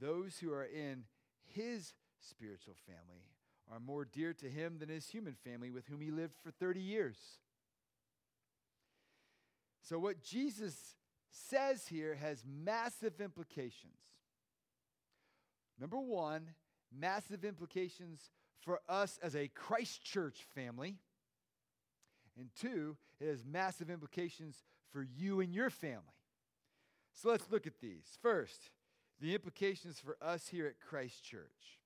Those 0.00 0.38
who 0.38 0.52
are 0.52 0.64
in 0.64 1.04
his 1.44 1.94
spiritual 2.20 2.74
family 2.86 3.22
are 3.72 3.80
more 3.80 4.04
dear 4.04 4.32
to 4.34 4.48
him 4.48 4.78
than 4.78 4.88
his 4.88 5.08
human 5.08 5.34
family 5.34 5.70
with 5.70 5.86
whom 5.86 6.00
he 6.00 6.10
lived 6.10 6.34
for 6.42 6.50
30 6.50 6.80
years. 6.80 7.18
So, 9.82 9.98
what 9.98 10.22
Jesus 10.22 10.96
says 11.30 11.86
here 11.86 12.14
has 12.14 12.44
massive 12.46 13.20
implications. 13.20 13.98
Number 15.78 15.98
one, 15.98 16.50
massive 16.96 17.44
implications 17.44 18.30
for 18.60 18.80
us 18.88 19.18
as 19.22 19.34
a 19.34 19.48
Christ 19.48 20.02
Church 20.02 20.46
family. 20.54 20.96
And 22.38 22.48
two, 22.58 22.96
it 23.20 23.28
has 23.28 23.44
massive 23.44 23.90
implications 23.90 24.62
for 24.92 25.02
you 25.02 25.40
and 25.40 25.54
your 25.54 25.70
family. 25.70 26.02
So 27.12 27.30
let's 27.30 27.50
look 27.50 27.66
at 27.66 27.80
these. 27.80 28.18
First, 28.22 28.70
the 29.20 29.34
implications 29.34 30.00
for 30.00 30.16
us 30.20 30.48
here 30.48 30.66
at 30.66 30.80
Christ 30.80 31.24
Church. 31.24 31.80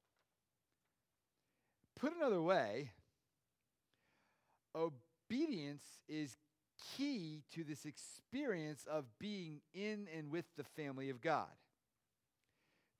Put 1.98 2.14
another 2.16 2.40
way, 2.40 2.92
obedience 4.74 5.84
is 6.08 6.36
key 6.96 7.42
to 7.52 7.64
this 7.64 7.84
experience 7.84 8.86
of 8.88 9.04
being 9.18 9.60
in 9.74 10.06
and 10.16 10.30
with 10.30 10.44
the 10.56 10.64
family 10.64 11.10
of 11.10 11.20
God. 11.20 11.48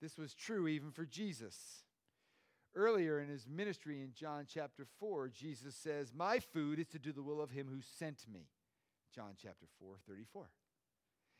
This 0.02 0.18
was 0.18 0.34
true 0.34 0.66
even 0.66 0.90
for 0.90 1.04
Jesus. 1.04 1.84
Earlier 2.74 3.20
in 3.20 3.28
his 3.28 3.46
ministry 3.48 4.02
in 4.02 4.12
John 4.12 4.46
chapter 4.52 4.86
4, 5.00 5.28
Jesus 5.28 5.74
says, 5.74 6.12
My 6.14 6.38
food 6.38 6.78
is 6.78 6.88
to 6.88 6.98
do 6.98 7.12
the 7.12 7.22
will 7.22 7.40
of 7.40 7.50
him 7.50 7.66
who 7.68 7.80
sent 7.80 8.24
me. 8.32 8.48
John 9.14 9.32
chapter 9.40 9.66
4, 9.80 9.96
34. 10.06 10.50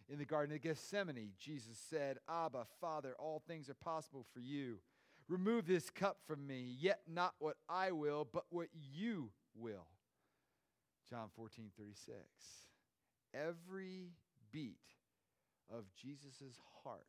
In 0.08 0.18
the 0.18 0.24
Garden 0.24 0.54
of 0.54 0.62
Gethsemane, 0.62 1.32
Jesus 1.38 1.78
said, 1.90 2.18
Abba, 2.28 2.66
Father, 2.80 3.14
all 3.18 3.42
things 3.46 3.68
are 3.68 3.74
possible 3.74 4.24
for 4.32 4.40
you. 4.40 4.78
Remove 5.28 5.66
this 5.66 5.90
cup 5.90 6.18
from 6.26 6.46
me, 6.46 6.74
yet 6.78 7.00
not 7.06 7.34
what 7.38 7.56
I 7.68 7.92
will, 7.92 8.26
but 8.32 8.44
what 8.50 8.68
you 8.72 9.30
will. 9.54 9.86
John 11.08 11.28
14, 11.36 11.70
36. 11.76 12.16
Every 13.34 14.12
beat 14.50 14.76
of 15.70 15.84
Jesus' 15.94 16.58
heart 16.82 17.06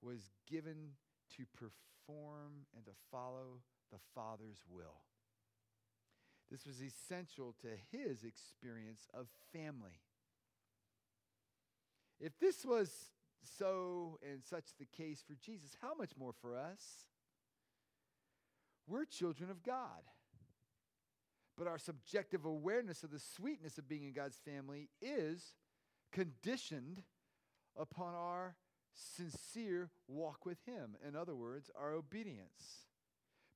was 0.00 0.30
given 0.48 0.92
to 1.36 1.44
perform 1.56 2.66
and 2.74 2.84
to 2.84 2.92
follow 3.10 3.62
the 3.90 3.98
Father's 4.14 4.62
will. 4.70 5.02
This 6.50 6.66
was 6.66 6.82
essential 6.82 7.54
to 7.62 7.68
his 7.96 8.24
experience 8.24 9.08
of 9.14 9.26
family. 9.52 10.00
If 12.20 12.38
this 12.38 12.64
was 12.64 12.90
so 13.58 14.18
and 14.28 14.42
such 14.44 14.66
the 14.78 14.84
case 14.84 15.22
for 15.26 15.34
Jesus, 15.34 15.76
how 15.80 15.94
much 15.94 16.10
more 16.18 16.32
for 16.40 16.56
us? 16.56 17.06
We're 18.90 19.04
children 19.04 19.50
of 19.50 19.62
God. 19.62 20.02
But 21.56 21.68
our 21.68 21.78
subjective 21.78 22.44
awareness 22.44 23.04
of 23.04 23.12
the 23.12 23.20
sweetness 23.20 23.78
of 23.78 23.88
being 23.88 24.02
in 24.02 24.12
God's 24.12 24.38
family 24.44 24.88
is 25.00 25.54
conditioned 26.10 27.02
upon 27.78 28.14
our 28.14 28.56
sincere 28.92 29.90
walk 30.08 30.44
with 30.44 30.58
Him. 30.66 30.96
In 31.06 31.14
other 31.14 31.36
words, 31.36 31.70
our 31.78 31.92
obedience. 31.92 32.86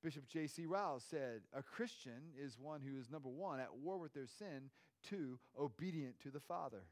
Bishop 0.02 0.28
J.C. 0.28 0.66
Ryle 0.66 1.00
said, 1.00 1.40
A 1.52 1.62
Christian 1.62 2.32
is 2.40 2.58
one 2.58 2.82
who 2.82 2.96
is, 2.96 3.10
number 3.10 3.30
one, 3.30 3.58
at 3.58 3.74
war 3.74 3.98
with 3.98 4.12
their 4.14 4.26
sin, 4.26 4.70
two, 5.02 5.38
obedient 5.58 6.20
to 6.20 6.30
the 6.30 6.40
Father. 6.40 6.84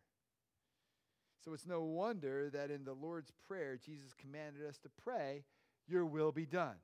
So 1.45 1.53
it's 1.53 1.67
no 1.67 1.83
wonder 1.83 2.51
that 2.51 2.71
in 2.71 2.85
the 2.85 2.95
Lord's 2.95 3.31
Prayer, 3.47 3.77
Jesus 3.77 4.15
commanded 4.19 4.67
us 4.67 4.79
to 4.79 4.89
pray, 4.89 5.45
Your 5.87 6.07
will 6.07 6.33
be 6.33 6.47
done. 6.47 6.77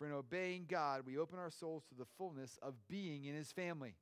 For 0.00 0.06
in 0.06 0.14
obeying 0.14 0.64
God, 0.66 1.02
we 1.04 1.18
open 1.18 1.38
our 1.38 1.50
souls 1.50 1.84
to 1.90 1.94
the 1.94 2.06
fullness 2.16 2.58
of 2.62 2.72
being 2.88 3.26
in 3.26 3.34
His 3.34 3.52
family. 3.52 3.96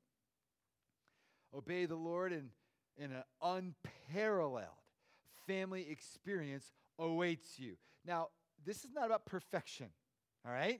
Obey 1.53 1.85
the 1.85 1.97
Lord, 1.97 2.31
and 2.31 2.51
in 2.97 3.11
an 3.11 3.23
unparalleled 3.41 4.67
family 5.45 5.87
experience 5.89 6.71
awaits 6.97 7.59
you. 7.59 7.75
Now, 8.05 8.29
this 8.65 8.85
is 8.85 8.93
not 8.93 9.07
about 9.07 9.25
perfection, 9.25 9.87
all 10.45 10.53
right? 10.53 10.79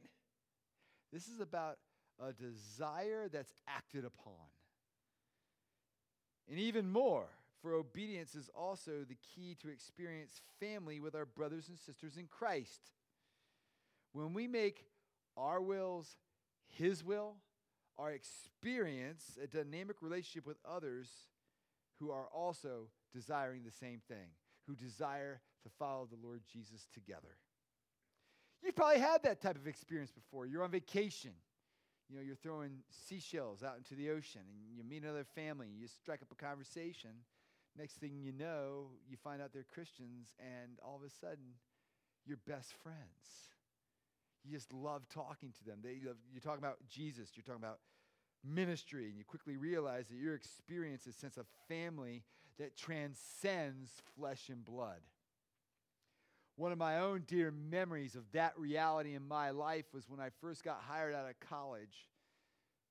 This 1.12 1.28
is 1.28 1.42
about 1.42 1.80
a 2.26 2.32
desire 2.32 3.28
that's 3.28 3.52
acted 3.68 4.06
upon. 4.06 4.34
And 6.50 6.58
even 6.60 6.90
more, 6.90 7.28
for 7.62 7.74
obedience 7.74 8.36
is 8.36 8.50
also 8.56 9.04
the 9.06 9.18
key 9.36 9.58
to 9.62 9.68
experience 9.68 10.40
family 10.62 11.02
with 11.02 11.14
our 11.14 11.26
brothers 11.26 11.68
and 11.68 11.78
sisters 11.78 12.16
in 12.16 12.28
Christ. 12.28 12.80
When 14.14 14.34
we 14.34 14.48
make 14.48 14.86
our 15.40 15.62
wills, 15.62 16.18
His 16.68 17.04
will, 17.04 17.36
our 17.98 18.12
experience 18.12 19.38
a 19.42 19.48
dynamic 19.48 19.98
relationship 20.02 20.46
with 20.46 20.58
others 20.70 21.10
who 22.00 22.12
are 22.12 22.28
also 22.34 22.88
desiring 23.14 23.64
the 23.64 23.72
same 23.72 24.02
thing, 24.08 24.30
who 24.68 24.76
desire 24.76 25.42
to 25.64 25.70
follow 25.78 26.08
the 26.10 26.28
Lord 26.28 26.42
Jesus 26.52 26.88
together. 26.94 27.38
You've 28.64 28.76
probably 28.76 29.00
had 29.00 29.24
that 29.24 29.42
type 29.42 29.56
of 29.56 29.68
experience 29.68 30.12
before. 30.12 30.46
You're 30.46 30.64
on 30.64 30.72
vacation. 30.72 31.32
You 32.10 32.18
know, 32.18 32.24
you're 32.24 32.36
throwing 32.36 32.80
seashells 33.08 33.64
out 33.64 33.78
into 33.78 33.96
the 33.96 34.10
ocean 34.10 34.42
and 34.42 34.76
you 34.76 34.84
meet 34.84 35.04
another 35.04 35.26
family, 35.36 35.68
you 35.68 35.88
strike 35.88 36.22
up 36.22 36.32
a 36.32 36.36
conversation. 36.36 37.12
Next 37.78 37.94
thing 37.98 38.18
you 38.20 38.32
know, 38.32 38.88
you 39.08 39.16
find 39.24 39.42
out 39.42 39.54
they're 39.54 39.64
Christians, 39.64 40.34
and 40.40 40.80
all 40.84 40.96
of 40.96 41.04
a 41.04 41.10
sudden, 41.10 41.54
you're 42.26 42.40
best 42.48 42.74
friends. 42.84 42.98
You 44.44 44.56
just 44.56 44.74
love 44.74 45.04
talking 45.10 45.52
to 45.52 45.66
them. 45.66 45.80
They, 45.84 46.00
you're 46.02 46.42
talking 46.42 46.64
about 46.64 46.78
Jesus, 46.88 47.30
you're 47.36 47.44
talking 47.44 47.64
about 47.64 47.80
ministry, 48.44 49.08
and 49.08 49.18
you 49.18 49.24
quickly 49.26 49.58
realize 49.58 50.08
that 50.08 50.18
your 50.18 50.36
experience, 50.36 51.06
a 51.08 51.14
sense 51.14 51.38
of 51.38 51.46
family 51.68 52.24
that 52.58 52.78
transcends 52.78 53.92
flesh 54.18 54.50
and 54.50 54.64
blood. 54.64 55.02
One 56.56 56.72
of 56.74 56.78
my 56.78 57.00
own 57.00 57.24
dear 57.26 57.52
memories 57.52 58.16
of 58.16 58.24
that 58.34 58.58
reality 58.58 59.16
in 59.16 59.26
my 59.26 59.52
life 59.52 59.86
was 59.94 60.10
when 60.10 60.20
I 60.20 60.30
first 60.42 60.64
got 60.64 60.82
hired 60.86 61.16
out 61.16 61.30
of 61.30 61.40
college 61.40 62.10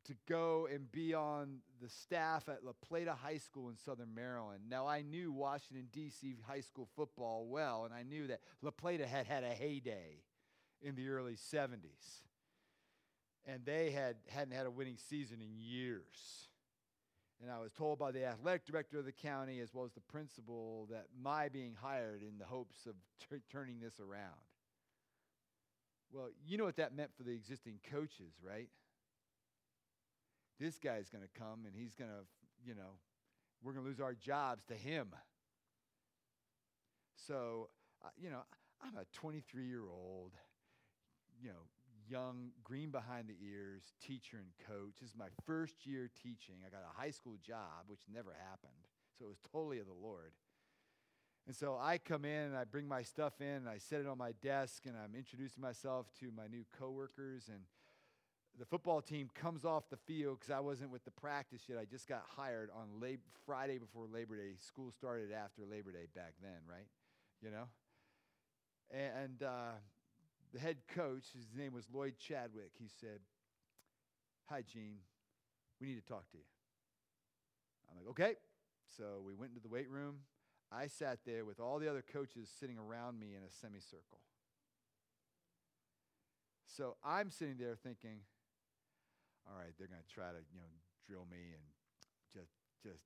to 0.06 0.14
go 0.26 0.66
and 0.72 0.90
be 0.90 1.12
on 1.12 1.58
the 1.82 1.88
staff 1.90 2.48
at 2.48 2.64
La 2.64 2.72
Plata 2.86 3.12
High 3.12 3.36
School 3.36 3.68
in 3.68 3.76
Southern 3.76 4.14
Maryland. 4.14 4.60
Now, 4.70 4.86
I 4.86 5.02
knew 5.02 5.30
Washington, 5.30 5.88
D.C. 5.92 6.36
high 6.46 6.62
school 6.62 6.88
football 6.96 7.46
well, 7.46 7.84
and 7.84 7.92
I 7.92 8.04
knew 8.04 8.26
that 8.28 8.40
La 8.62 8.70
Plata 8.70 9.06
had 9.06 9.26
had 9.26 9.44
a 9.44 9.50
heyday 9.50 10.22
in 10.82 10.94
the 10.94 11.08
early 11.08 11.34
70s. 11.34 12.22
And 13.46 13.64
they 13.64 13.90
had, 13.90 14.16
hadn't 14.28 14.54
had 14.54 14.66
a 14.66 14.70
winning 14.70 14.98
season 15.08 15.38
in 15.40 15.58
years. 15.58 16.48
And 17.40 17.50
I 17.50 17.60
was 17.60 17.72
told 17.72 17.98
by 17.98 18.10
the 18.10 18.24
athletic 18.24 18.66
director 18.66 18.98
of 18.98 19.04
the 19.04 19.12
county, 19.12 19.60
as 19.60 19.72
well 19.72 19.84
as 19.84 19.92
the 19.92 20.00
principal, 20.00 20.86
that 20.90 21.06
my 21.22 21.48
being 21.48 21.74
hired 21.80 22.22
in 22.22 22.38
the 22.38 22.44
hopes 22.44 22.86
of 22.86 22.94
t- 23.30 23.42
turning 23.50 23.80
this 23.80 24.00
around. 24.00 24.34
Well, 26.12 26.28
you 26.46 26.58
know 26.58 26.64
what 26.64 26.76
that 26.76 26.94
meant 26.94 27.10
for 27.16 27.22
the 27.22 27.32
existing 27.32 27.80
coaches, 27.90 28.32
right? 28.42 28.68
This 30.58 30.78
guy's 30.78 31.08
going 31.08 31.22
to 31.22 31.40
come 31.40 31.64
and 31.64 31.74
he's 31.76 31.94
going 31.94 32.10
to, 32.10 32.24
you 32.66 32.74
know, 32.74 32.98
we're 33.62 33.72
going 33.72 33.84
to 33.84 33.88
lose 33.88 34.00
our 34.00 34.14
jobs 34.14 34.64
to 34.66 34.74
him. 34.74 35.08
So, 37.26 37.68
you 38.16 38.30
know, 38.30 38.42
I'm 38.82 38.96
a 38.96 39.04
23 39.12 39.66
year 39.66 39.82
old, 39.82 40.32
you 41.42 41.50
know, 41.50 41.66
young, 42.08 42.50
green 42.64 42.90
behind 42.90 43.28
the 43.28 43.36
ears 43.44 43.82
teacher 44.04 44.38
and 44.38 44.48
coach. 44.66 44.94
This 45.00 45.10
is 45.10 45.16
my 45.16 45.28
first 45.46 45.86
year 45.86 46.10
teaching. 46.22 46.56
I 46.66 46.70
got 46.70 46.82
a 46.82 47.00
high 47.00 47.10
school 47.10 47.36
job, 47.46 47.86
which 47.86 48.00
never 48.12 48.34
happened. 48.48 48.72
So 49.18 49.26
it 49.26 49.28
was 49.28 49.38
totally 49.52 49.78
of 49.78 49.86
the 49.86 49.92
Lord. 49.92 50.32
And 51.46 51.56
so 51.56 51.78
I 51.80 51.98
come 51.98 52.24
in 52.24 52.44
and 52.44 52.56
I 52.56 52.64
bring 52.64 52.86
my 52.86 53.02
stuff 53.02 53.40
in 53.40 53.46
and 53.46 53.68
I 53.68 53.78
set 53.78 54.00
it 54.00 54.06
on 54.06 54.18
my 54.18 54.32
desk 54.42 54.84
and 54.86 54.94
I'm 54.96 55.14
introducing 55.14 55.62
myself 55.62 56.06
to 56.20 56.30
my 56.36 56.46
new 56.46 56.64
coworkers 56.78 57.48
and 57.48 57.60
the 58.58 58.66
football 58.66 59.00
team 59.00 59.30
comes 59.34 59.64
off 59.64 59.88
the 59.88 59.96
field 59.96 60.40
because 60.40 60.52
I 60.52 60.60
wasn't 60.60 60.90
with 60.90 61.04
the 61.04 61.12
practice 61.12 61.62
yet. 61.68 61.78
I 61.78 61.84
just 61.84 62.08
got 62.08 62.24
hired 62.36 62.70
on 62.74 63.00
Lab- 63.00 63.20
Friday 63.46 63.78
before 63.78 64.06
Labor 64.12 64.36
Day. 64.36 64.54
School 64.58 64.90
started 64.90 65.32
after 65.32 65.62
Labor 65.64 65.92
Day 65.92 66.06
back 66.14 66.34
then, 66.42 66.58
right? 66.68 66.88
You 67.40 67.50
know? 67.50 67.64
And 68.90 69.42
uh, 69.42 69.72
the 70.52 70.58
head 70.58 70.78
coach, 70.94 71.24
his 71.34 71.46
name 71.56 71.72
was 71.72 71.86
Lloyd 71.92 72.14
Chadwick, 72.18 72.72
he 72.78 72.88
said, 73.00 73.20
Hi, 74.48 74.62
Gene. 74.62 74.98
We 75.80 75.88
need 75.88 76.00
to 76.00 76.06
talk 76.06 76.28
to 76.30 76.36
you. 76.36 76.44
I'm 77.90 77.96
like, 77.96 78.08
Okay. 78.10 78.34
So 78.96 79.20
we 79.24 79.34
went 79.34 79.50
into 79.50 79.62
the 79.62 79.68
weight 79.68 79.90
room. 79.90 80.20
I 80.72 80.86
sat 80.86 81.20
there 81.26 81.44
with 81.44 81.60
all 81.60 81.78
the 81.78 81.88
other 81.88 82.02
coaches 82.02 82.48
sitting 82.58 82.78
around 82.78 83.20
me 83.20 83.28
in 83.36 83.42
a 83.42 83.50
semicircle. 83.50 84.20
So 86.66 86.96
I'm 87.04 87.30
sitting 87.30 87.56
there 87.58 87.76
thinking, 87.76 88.20
all 89.48 89.56
right, 89.56 89.72
they're 89.78 89.88
going 89.88 90.04
to 90.04 90.14
try 90.14 90.28
to, 90.28 90.40
you 90.52 90.60
know, 90.60 90.72
drill 91.08 91.26
me 91.30 91.56
and 91.56 91.64
just 92.32 92.52
just 92.84 93.02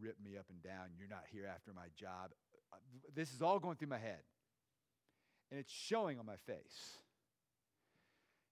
rip 0.00 0.16
me 0.22 0.36
up 0.36 0.46
and 0.50 0.62
down. 0.62 0.90
You're 0.98 1.08
not 1.08 1.24
here 1.30 1.46
after 1.46 1.72
my 1.72 1.86
job. 1.96 2.34
Uh, 2.72 2.76
this 3.14 3.32
is 3.32 3.40
all 3.40 3.58
going 3.58 3.76
through 3.76 3.88
my 3.88 3.98
head. 3.98 4.20
And 5.50 5.58
it's 5.58 5.72
showing 5.72 6.18
on 6.18 6.26
my 6.26 6.36
face. 6.46 6.98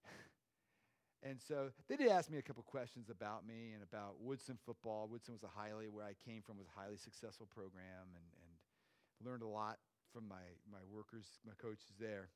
and 1.23 1.39
so 1.47 1.71
they 1.89 1.97
did 1.97 2.09
ask 2.09 2.31
me 2.31 2.39
a 2.39 2.43
couple 2.43 2.63
questions 2.63 3.11
about 3.11 3.47
me 3.47 3.73
and 3.75 3.83
about 3.83 4.17
Woodson 4.21 4.59
football. 4.65 5.09
Woodson 5.11 5.35
was 5.35 5.43
a 5.43 5.49
highly, 5.49 5.89
where 5.89 6.05
I 6.05 6.15
came 6.25 6.43
from, 6.43 6.57
was 6.59 6.69
a 6.75 6.81
highly 6.81 6.97
successful 6.97 7.47
program 7.55 8.09
and, 8.15 8.25
and 8.43 9.29
learned 9.29 9.43
a 9.43 9.49
lot 9.49 9.79
from 10.13 10.29
my, 10.29 10.43
my 10.71 10.79
workers, 10.91 11.27
my 11.47 11.53
coaches 11.61 11.93
there. 12.01 12.31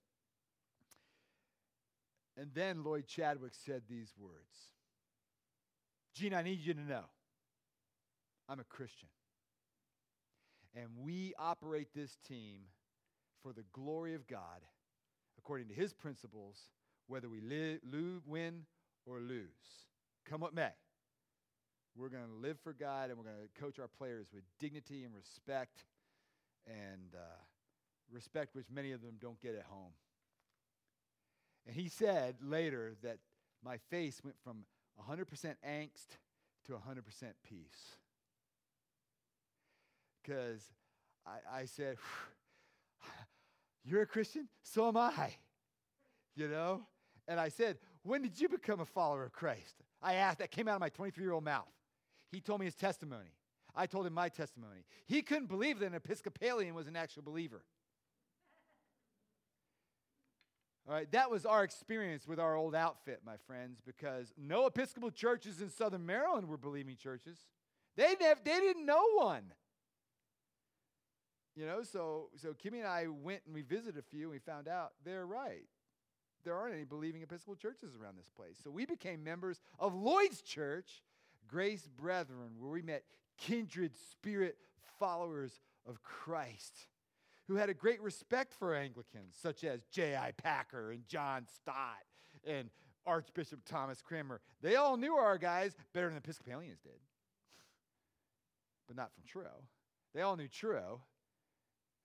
And 2.37 2.51
then 2.55 2.85
Lloyd 2.85 3.07
Chadwick 3.07 3.53
said 3.55 3.83
these 3.89 4.13
words 4.19 4.71
Gene, 6.15 6.35
I 6.35 6.43
need 6.43 6.61
you 6.61 6.75
to 6.75 6.81
know 6.81 7.05
I'm 8.49 8.61
a 8.61 8.65
Christian. 8.65 9.09
And 10.75 10.89
we 11.01 11.35
operate 11.39 11.89
this 11.95 12.17
team 12.29 12.61
for 13.43 13.53
the 13.53 13.65
glory 13.73 14.15
of 14.15 14.27
God 14.27 14.61
according 15.39 15.69
to 15.69 15.75
his 15.75 15.93
principles, 15.93 16.57
whether 17.07 17.29
we 17.29 17.41
live, 17.41 17.81
win 18.27 18.63
or 19.07 19.21
lose. 19.21 19.87
Come 20.29 20.41
what 20.41 20.55
may. 20.55 20.71
We're 21.97 22.09
going 22.09 22.27
to 22.29 22.47
live 22.47 22.59
for 22.63 22.73
God 22.73 23.09
and 23.09 23.19
we're 23.19 23.25
going 23.25 23.37
to 23.37 23.61
coach 23.61 23.79
our 23.79 23.89
players 23.89 24.29
with 24.33 24.43
dignity 24.59 25.05
and 25.05 25.15
respect 25.15 25.85
and 26.67 27.15
uh, 27.15 27.41
respect 28.13 28.55
which 28.55 28.67
many 28.73 28.93
of 28.93 29.03
them 29.03 29.17
don't 29.21 29.41
get 29.41 29.55
at 29.55 29.65
home. 29.65 29.93
And 31.67 31.75
he 31.75 31.89
said 31.89 32.37
later 32.43 32.95
that 33.03 33.19
my 33.65 33.79
face 33.91 34.21
went 34.25 34.37
from 34.43 34.65
100% 35.09 35.25
angst 35.67 36.17
to 36.67 36.73
100% 36.73 37.03
peace. 37.49 37.97
Because 40.23 40.71
I, 41.27 41.61
I 41.61 41.65
said, 41.65 41.97
You're 43.85 44.03
a 44.03 44.07
Christian? 44.07 44.49
So 44.63 44.89
am 44.89 44.97
I. 44.97 45.35
You 46.37 46.49
know? 46.49 46.87
And 47.29 47.39
I 47.39 47.49
said, 47.49 47.79
When 48.03 48.23
did 48.23 48.41
you 48.41 48.49
become 48.49 48.81
a 48.81 48.87
follower 48.87 49.25
of 49.25 49.33
Christ? 49.33 49.77
I 50.03 50.15
asked, 50.15 50.39
that 50.39 50.51
came 50.51 50.69
out 50.69 50.75
of 50.75 50.81
my 50.81 50.89
23 50.89 51.23
year 51.23 51.33
old 51.33 51.45
mouth. 51.45 51.69
He 52.31 52.41
told 52.41 52.61
me 52.61 52.67
his 52.67 52.75
testimony. 52.75 53.33
I 53.75 53.87
told 53.87 54.07
him 54.07 54.15
my 54.15 54.29
testimony. 54.29 54.85
He 55.07 55.23
couldn't 55.23 55.49
believe 55.49 55.79
that 55.79 55.87
an 55.87 55.95
Episcopalian 55.95 56.75
was 56.75 56.87
an 56.87 56.97
actual 56.97 57.23
believer. 57.23 57.63
All 60.89 60.95
right, 60.95 61.11
that 61.13 61.31
was 61.31 61.47
our 61.47 61.63
experience 61.63 62.27
with 62.27 62.41
our 62.41 62.57
old 62.57 62.75
outfit, 62.75 63.21
my 63.25 63.37
friends, 63.47 63.81
because 63.85 64.33
no 64.37 64.67
Episcopal 64.67 65.11
churches 65.11 65.61
in 65.61 65.71
Southern 65.71 66.05
Maryland 66.05 66.49
were 66.49 66.57
believing 66.57 66.97
churches. 66.97 67.39
They, 67.97 68.17
nev- 68.21 68.43
they 68.45 68.59
didn't 68.59 68.87
know 68.87 69.05
one. 69.15 69.53
You 71.57 71.67
know, 71.67 71.83
so, 71.83 72.29
so 72.37 72.55
Kimmy 72.55 72.79
and 72.79 72.87
I 72.87 73.07
went 73.09 73.43
and 73.47 73.55
we 73.55 73.63
visited 73.63 73.99
a 73.99 74.03
few 74.03 74.23
and 74.23 74.31
we 74.31 74.39
found 74.39 74.69
out 74.69 74.93
they're 75.05 75.27
right. 75.27 75.67
There 76.45 76.55
aren't 76.55 76.75
any 76.75 76.85
believing 76.85 77.23
Episcopal 77.23 77.57
churches 77.57 77.95
around 78.01 78.17
this 78.17 78.31
place. 78.35 78.57
So 78.63 78.71
we 78.71 78.87
became 78.87 79.23
members 79.23 79.61
of 79.79 79.95
Lloyd's 79.95 80.41
Church, 80.41 81.03
Grace 81.47 81.87
Brethren, 81.87 82.53
where 82.59 82.71
we 82.71 82.83
met 82.83 83.05
kindred 83.37 83.93
spirit 84.11 84.57
followers 84.99 85.61
of 85.87 86.03
Christ 86.03 86.87
who 87.51 87.57
had 87.57 87.69
a 87.69 87.75
great 87.75 88.01
respect 88.01 88.55
for 88.55 88.77
Anglicans, 88.77 89.35
such 89.43 89.65
as 89.65 89.85
J.I. 89.91 90.31
Packer 90.41 90.93
and 90.93 91.05
John 91.09 91.47
Stott 91.53 91.99
and 92.47 92.71
Archbishop 93.05 93.65
Thomas 93.67 94.01
Cranmer. 94.01 94.41
They 94.63 94.77
all 94.77 94.97
knew 94.97 95.15
our 95.15 95.37
guys 95.37 95.75
better 95.93 96.09
than 96.09 96.17
Episcopalians 96.17 96.79
did, 96.79 97.01
but 98.87 98.97
not 98.97 99.13
from 99.13 99.25
Truro. 99.27 99.65
They 100.15 100.23
all 100.23 100.37
knew 100.37 100.47
Truro. 100.47 101.01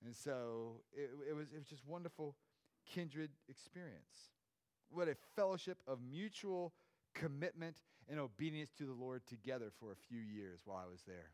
And 0.05 0.15
so 0.15 0.81
it, 0.93 1.09
it, 1.29 1.35
was, 1.35 1.47
it 1.53 1.57
was 1.57 1.67
just 1.67 1.85
wonderful 1.85 2.35
kindred 2.85 3.31
experience. 3.49 4.31
What 4.89 5.07
a 5.07 5.15
fellowship 5.35 5.79
of 5.87 5.99
mutual 6.09 6.73
commitment 7.15 7.77
and 8.07 8.19
obedience 8.19 8.71
to 8.77 8.85
the 8.85 8.93
Lord 8.93 9.25
together 9.25 9.71
for 9.79 9.91
a 9.91 9.95
few 10.07 10.19
years 10.19 10.61
while 10.65 10.77
I 10.77 10.89
was 10.89 11.01
there. 11.07 11.31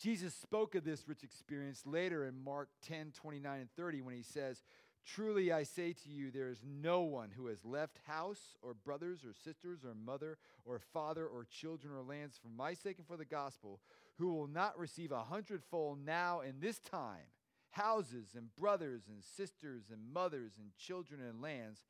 Jesus 0.00 0.34
spoke 0.34 0.74
of 0.74 0.84
this 0.84 1.08
rich 1.08 1.22
experience 1.22 1.82
later 1.86 2.26
in 2.26 2.42
Mark 2.42 2.68
10 2.86 3.12
29 3.14 3.60
and 3.60 3.70
30 3.76 4.02
when 4.02 4.14
he 4.14 4.22
says, 4.22 4.64
Truly 5.06 5.52
I 5.52 5.62
say 5.62 5.92
to 5.92 6.08
you, 6.08 6.30
there 6.30 6.48
is 6.48 6.62
no 6.66 7.02
one 7.02 7.30
who 7.36 7.46
has 7.46 7.64
left 7.64 8.00
house 8.06 8.56
or 8.62 8.74
brothers 8.74 9.20
or 9.24 9.32
sisters 9.32 9.84
or 9.84 9.94
mother 9.94 10.38
or 10.64 10.80
father 10.92 11.26
or 11.26 11.44
children 11.44 11.92
or 11.94 12.02
lands 12.02 12.38
for 12.42 12.48
my 12.48 12.74
sake 12.74 12.98
and 12.98 13.06
for 13.06 13.16
the 13.16 13.24
gospel 13.24 13.80
who 14.18 14.34
will 14.34 14.46
not 14.46 14.78
receive 14.78 15.12
a 15.12 15.24
hundredfold 15.24 16.04
now 16.04 16.40
in 16.40 16.60
this 16.60 16.78
time 16.78 17.26
houses 17.70 18.28
and 18.36 18.54
brothers 18.54 19.02
and 19.08 19.22
sisters 19.22 19.84
and 19.90 20.12
mothers 20.12 20.52
and 20.58 20.70
children 20.78 21.20
and 21.20 21.42
lands 21.42 21.80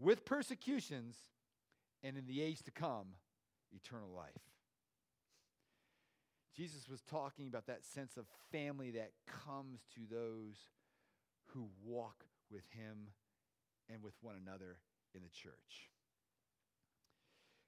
with 0.00 0.24
persecutions 0.24 1.16
and 2.02 2.16
in 2.16 2.26
the 2.26 2.42
age 2.42 2.62
to 2.62 2.72
come 2.72 3.06
eternal 3.72 4.08
life. 4.14 4.42
Jesus 6.56 6.88
was 6.88 7.02
talking 7.02 7.46
about 7.46 7.66
that 7.66 7.84
sense 7.84 8.16
of 8.16 8.26
family 8.50 8.90
that 8.92 9.12
comes 9.46 9.80
to 9.94 10.00
those 10.12 10.56
who 11.46 11.68
walk 11.84 12.24
with 12.50 12.64
him 12.70 13.08
and 13.92 14.02
with 14.02 14.14
one 14.20 14.34
another 14.44 14.78
in 15.14 15.22
the 15.22 15.28
church. 15.28 15.90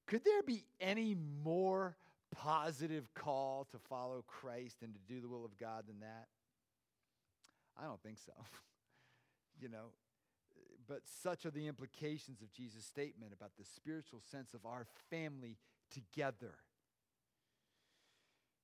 Could 0.07 0.25
there 0.25 0.43
be 0.43 0.65
any 0.81 1.17
more 1.45 1.97
positive 2.35 3.13
call 3.15 3.67
to 3.73 3.79
follow 3.79 4.25
Christ 4.27 4.79
and 4.83 4.95
to 4.95 5.01
do 5.13 5.21
the 5.21 5.29
will 5.29 5.45
of 5.45 5.57
God 5.59 5.85
than 5.87 6.01
that? 6.01 6.29
I 7.81 7.85
don't 7.85 8.03
think 8.03 8.19
so. 8.19 8.33
you 9.61 9.69
know, 9.69 9.93
but 10.89 11.03
such 11.23 11.47
are 11.47 11.51
the 11.51 11.69
implications 11.69 12.43
of 12.43 12.53
Jesus' 12.53 12.85
statement 12.85 13.33
about 13.33 13.53
the 13.59 13.65
spiritual 13.65 14.21
sense 14.21 14.55
of 14.55 14.67
our 14.67 14.87
family 15.11 15.57
together. 15.91 16.55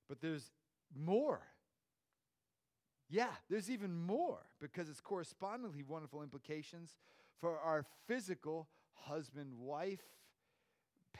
But 0.09 0.21
there's 0.21 0.51
more. 0.95 1.41
Yeah, 3.09 3.29
there's 3.49 3.69
even 3.69 3.95
more 3.95 4.39
because 4.59 4.89
it's 4.89 4.99
correspondingly 4.99 5.83
wonderful 5.83 6.23
implications 6.23 6.97
for 7.39 7.57
our 7.59 7.85
physical 8.07 8.67
husband 8.93 9.53
wife, 9.57 10.03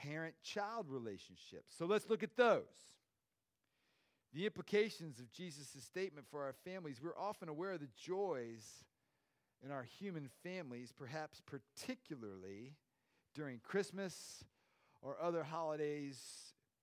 parent 0.02 0.36
child 0.44 0.88
relationships. 0.90 1.76
So 1.78 1.86
let's 1.86 2.10
look 2.10 2.24
at 2.24 2.36
those. 2.36 2.64
The 4.34 4.46
implications 4.46 5.20
of 5.20 5.32
Jesus' 5.32 5.84
statement 5.84 6.28
for 6.30 6.44
our 6.44 6.54
families, 6.66 7.00
we're 7.02 7.18
often 7.18 7.50
aware 7.50 7.72
of 7.72 7.80
the 7.80 7.90
joys 7.96 8.84
in 9.66 9.72
our 9.72 9.84
human 9.84 10.30
families, 10.44 10.94
perhaps 10.96 11.42
particularly 11.46 12.76
during 13.34 13.60
Christmas 13.60 14.44
or 15.02 15.16
other 15.22 15.44
holidays, 15.44 16.20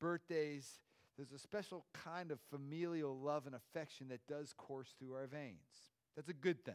birthdays. 0.00 0.81
There's 1.16 1.33
a 1.33 1.38
special 1.38 1.85
kind 1.92 2.31
of 2.31 2.40
familial 2.50 3.16
love 3.16 3.46
and 3.46 3.55
affection 3.55 4.09
that 4.09 4.27
does 4.27 4.53
course 4.53 4.94
through 4.98 5.14
our 5.14 5.27
veins. 5.27 5.92
That's 6.16 6.29
a 6.29 6.35
good 6.35 6.64
thing. 6.64 6.74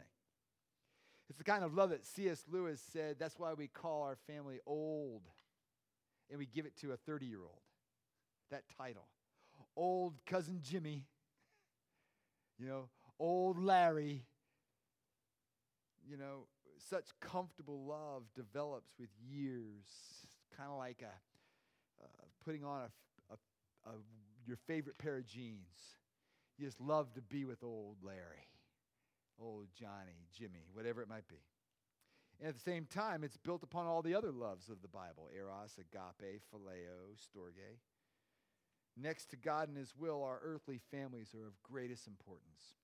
It's 1.28 1.38
the 1.38 1.44
kind 1.44 1.62
of 1.62 1.74
love 1.74 1.90
that 1.90 2.06
C.S. 2.06 2.44
Lewis 2.50 2.82
said 2.92 3.16
that's 3.18 3.38
why 3.38 3.52
we 3.52 3.68
call 3.68 4.02
our 4.02 4.16
family 4.26 4.58
old 4.66 5.22
and 6.30 6.38
we 6.38 6.46
give 6.46 6.66
it 6.66 6.76
to 6.80 6.92
a 6.92 6.96
30 6.96 7.26
year 7.26 7.40
old. 7.42 7.60
That 8.50 8.62
title. 8.78 9.06
Old 9.76 10.14
cousin 10.26 10.60
Jimmy, 10.62 11.04
you 12.58 12.66
know, 12.66 12.88
old 13.18 13.58
Larry. 13.58 14.24
You 16.08 16.16
know, 16.16 16.46
such 16.88 17.06
comfortable 17.20 17.84
love 17.84 18.24
develops 18.34 18.90
with 18.98 19.10
years, 19.30 19.84
kind 20.56 20.70
of 20.70 20.78
like 20.78 21.02
a, 21.02 22.02
uh, 22.02 22.24
putting 22.44 22.64
on 22.64 22.82
a, 22.82 23.34
a, 23.34 23.90
a, 23.90 23.94
your 24.46 24.56
favorite 24.66 24.98
pair 24.98 25.18
of 25.18 25.26
jeans. 25.26 25.68
You 26.58 26.66
just 26.66 26.80
love 26.80 27.12
to 27.14 27.22
be 27.22 27.44
with 27.44 27.62
old 27.62 27.96
Larry, 28.02 28.48
old 29.40 29.68
Johnny, 29.78 30.26
Jimmy, 30.36 30.66
whatever 30.72 31.00
it 31.02 31.08
might 31.08 31.28
be. 31.28 31.36
And 32.40 32.48
at 32.48 32.54
the 32.54 32.60
same 32.60 32.86
time, 32.86 33.22
it's 33.22 33.36
built 33.36 33.62
upon 33.62 33.86
all 33.86 34.00
the 34.00 34.14
other 34.14 34.32
loves 34.32 34.70
of 34.70 34.80
the 34.80 34.88
Bible 34.88 35.28
eros, 35.36 35.76
agape, 35.78 36.40
phileo, 36.52 37.14
storge. 37.14 37.78
Next 38.96 39.26
to 39.30 39.36
God 39.36 39.68
and 39.68 39.76
His 39.76 39.94
will, 39.96 40.22
our 40.22 40.40
earthly 40.42 40.80
families 40.90 41.34
are 41.34 41.46
of 41.46 41.62
greatest 41.62 42.06
importance. 42.06 42.76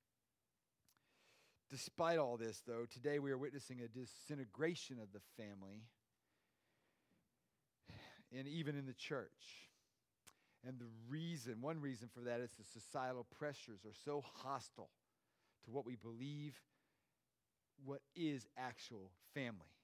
Despite 1.71 2.19
all 2.19 2.37
this, 2.37 2.63
though, 2.67 2.85
today 2.89 3.19
we 3.19 3.33
are 3.33 3.39
witnessing 3.39 3.81
a 3.81 3.89
disintegration 3.89 4.99
of 5.01 5.09
the 5.13 5.21
family 5.43 5.85
and 8.37 8.47
even 8.47 8.77
in 8.77 8.87
the 8.87 8.93
church. 8.93 9.71
And 10.67 10.79
the 10.79 10.89
reason, 11.09 11.61
one 11.61 11.81
reason 11.81 12.09
for 12.13 12.21
that 12.21 12.41
is 12.41 12.51
the 12.53 12.81
societal 12.81 13.27
pressures 13.39 13.85
are 13.85 13.95
so 14.05 14.23
hostile 14.43 14.91
to 15.65 15.71
what 15.71 15.87
we 15.87 15.97
believe 15.97 16.61
what 17.85 18.01
is 18.15 18.47
actual 18.57 19.11
family. 19.35 19.77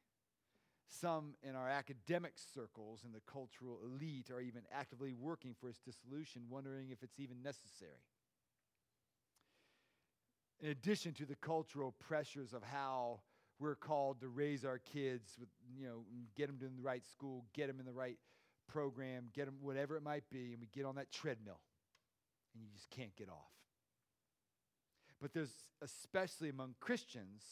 Some 1.00 1.35
in 1.42 1.57
our 1.57 1.68
academic 1.68 2.35
circles 2.37 3.00
and 3.05 3.14
the 3.14 3.22
cultural 3.26 3.78
elite 3.85 4.31
are 4.31 4.40
even 4.40 4.62
actively 4.72 5.14
working 5.14 5.55
for 5.59 5.68
its 5.68 5.78
dissolution, 5.78 6.42
wondering 6.50 6.90
if 6.90 7.02
it's 7.02 7.18
even 7.18 7.42
necessary. 7.42 8.05
In 10.61 10.68
addition 10.68 11.12
to 11.14 11.26
the 11.26 11.35
cultural 11.37 11.94
pressures 11.98 12.52
of 12.52 12.62
how 12.62 13.20
we're 13.59 13.74
called 13.74 14.20
to 14.20 14.28
raise 14.28 14.64
our 14.64 14.78
kids 14.78 15.37
with, 15.38 15.48
you 15.76 15.87
know, 15.87 16.05
get 16.37 16.46
them 16.48 16.59
to 16.59 16.66
the 16.66 16.83
right 16.83 17.05
school, 17.05 17.44
get 17.55 17.68
them 17.68 17.81
in 17.81 17.87
the 17.87 17.92
right 17.92 18.18
program, 18.68 19.28
get 19.33 19.46
them 19.46 19.57
whatever 19.61 19.96
it 19.96 20.02
might 20.02 20.24
be, 20.31 20.52
and 20.52 20.61
we 20.61 20.68
get 20.72 20.85
on 20.85 20.96
that 20.96 21.11
treadmill 21.11 21.61
and 22.55 22.62
you 22.62 22.68
just 22.74 22.90
can't 22.90 23.14
get 23.16 23.28
off. 23.28 23.52
But 25.20 25.33
there's, 25.33 25.55
especially 25.81 26.48
among 26.48 26.74
Christians, 26.81 27.42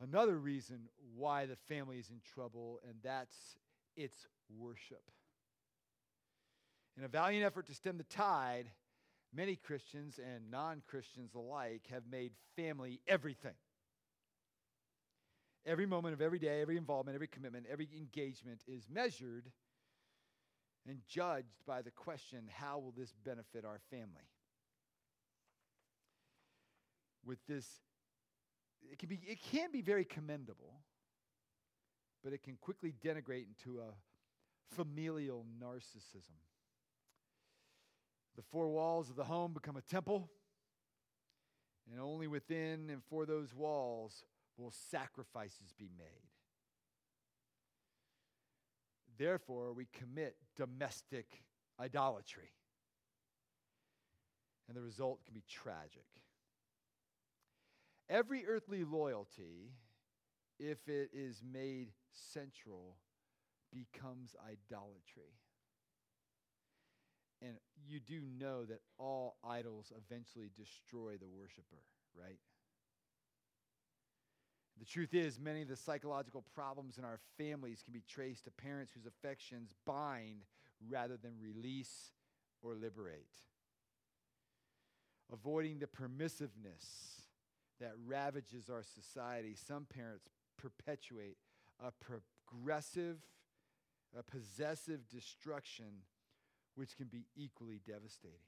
another 0.00 0.38
reason 0.38 0.88
why 1.16 1.46
the 1.46 1.56
family 1.68 1.98
is 1.98 2.10
in 2.10 2.20
trouble, 2.34 2.80
and 2.86 2.94
that's 3.02 3.36
its 3.96 4.26
worship. 4.56 5.02
In 6.96 7.04
a 7.04 7.08
valiant 7.08 7.44
effort 7.44 7.66
to 7.66 7.74
stem 7.74 7.98
the 7.98 8.04
tide, 8.04 8.70
many 9.34 9.56
Christians 9.56 10.18
and 10.18 10.50
non 10.50 10.82
Christians 10.86 11.34
alike 11.34 11.86
have 11.90 12.02
made 12.10 12.32
family 12.56 13.00
everything. 13.06 13.54
Every 15.66 15.86
moment 15.86 16.14
of 16.14 16.22
every 16.22 16.38
day, 16.38 16.60
every 16.60 16.76
involvement, 16.76 17.14
every 17.14 17.28
commitment, 17.28 17.66
every 17.70 17.88
engagement 17.96 18.62
is 18.66 18.88
measured 18.90 19.50
and 20.88 20.98
judged 21.06 21.64
by 21.66 21.82
the 21.82 21.90
question 21.90 22.48
how 22.50 22.78
will 22.78 22.94
this 22.96 23.12
benefit 23.24 23.64
our 23.64 23.80
family? 23.90 24.28
With 27.24 27.38
this 27.46 27.66
it 28.90 28.98
can 28.98 29.08
be 29.08 29.20
it 29.26 29.38
can 29.42 29.70
be 29.70 29.82
very 29.82 30.04
commendable, 30.04 30.80
but 32.22 32.32
it 32.32 32.42
can 32.42 32.56
quickly 32.60 32.92
denigrate 33.04 33.46
into 33.48 33.80
a 33.80 33.94
familial 34.74 35.44
narcissism. 35.62 36.38
The 38.36 38.42
four 38.50 38.68
walls 38.68 39.10
of 39.10 39.16
the 39.16 39.24
home 39.24 39.52
become 39.52 39.76
a 39.76 39.82
temple, 39.82 40.30
and 41.90 42.00
only 42.00 42.26
within 42.26 42.90
and 42.90 43.02
for 43.04 43.26
those 43.26 43.54
walls 43.54 44.24
will 44.56 44.72
sacrifices 44.90 45.72
be 45.76 45.90
made. 45.96 46.28
Therefore, 49.18 49.72
we 49.72 49.86
commit 49.86 50.36
domestic 50.56 51.42
idolatry. 51.80 52.50
And 54.68 54.76
the 54.76 54.82
result 54.82 55.24
can 55.24 55.34
be 55.34 55.42
tragic. 55.48 56.06
Every 58.10 58.46
earthly 58.46 58.84
loyalty, 58.84 59.72
if 60.58 60.88
it 60.88 61.10
is 61.12 61.42
made 61.42 61.88
central, 62.12 62.96
becomes 63.72 64.34
idolatry. 64.42 65.34
And 67.42 67.52
you 67.86 68.00
do 68.00 68.20
know 68.40 68.64
that 68.64 68.80
all 68.98 69.36
idols 69.44 69.92
eventually 69.96 70.50
destroy 70.56 71.16
the 71.18 71.28
worshiper, 71.28 71.84
right? 72.18 72.38
The 74.78 74.84
truth 74.84 75.12
is, 75.12 75.38
many 75.38 75.62
of 75.62 75.68
the 75.68 75.76
psychological 75.76 76.44
problems 76.54 76.98
in 76.98 77.04
our 77.04 77.18
families 77.36 77.82
can 77.82 77.92
be 77.92 78.02
traced 78.08 78.44
to 78.44 78.50
parents 78.50 78.92
whose 78.92 79.06
affections 79.06 79.74
bind 79.84 80.44
rather 80.88 81.16
than 81.16 81.32
release 81.40 82.12
or 82.62 82.74
liberate. 82.74 83.34
Avoiding 85.32 85.80
the 85.80 85.86
permissiveness 85.86 87.27
that 87.80 87.92
ravages 88.06 88.68
our 88.70 88.82
society, 88.82 89.54
some 89.54 89.86
parents 89.86 90.24
perpetuate 90.56 91.36
a 91.80 91.92
progressive, 91.92 93.18
a 94.18 94.22
possessive 94.22 95.08
destruction 95.08 96.02
which 96.74 96.96
can 96.96 97.06
be 97.06 97.26
equally 97.36 97.80
devastating. 97.86 98.38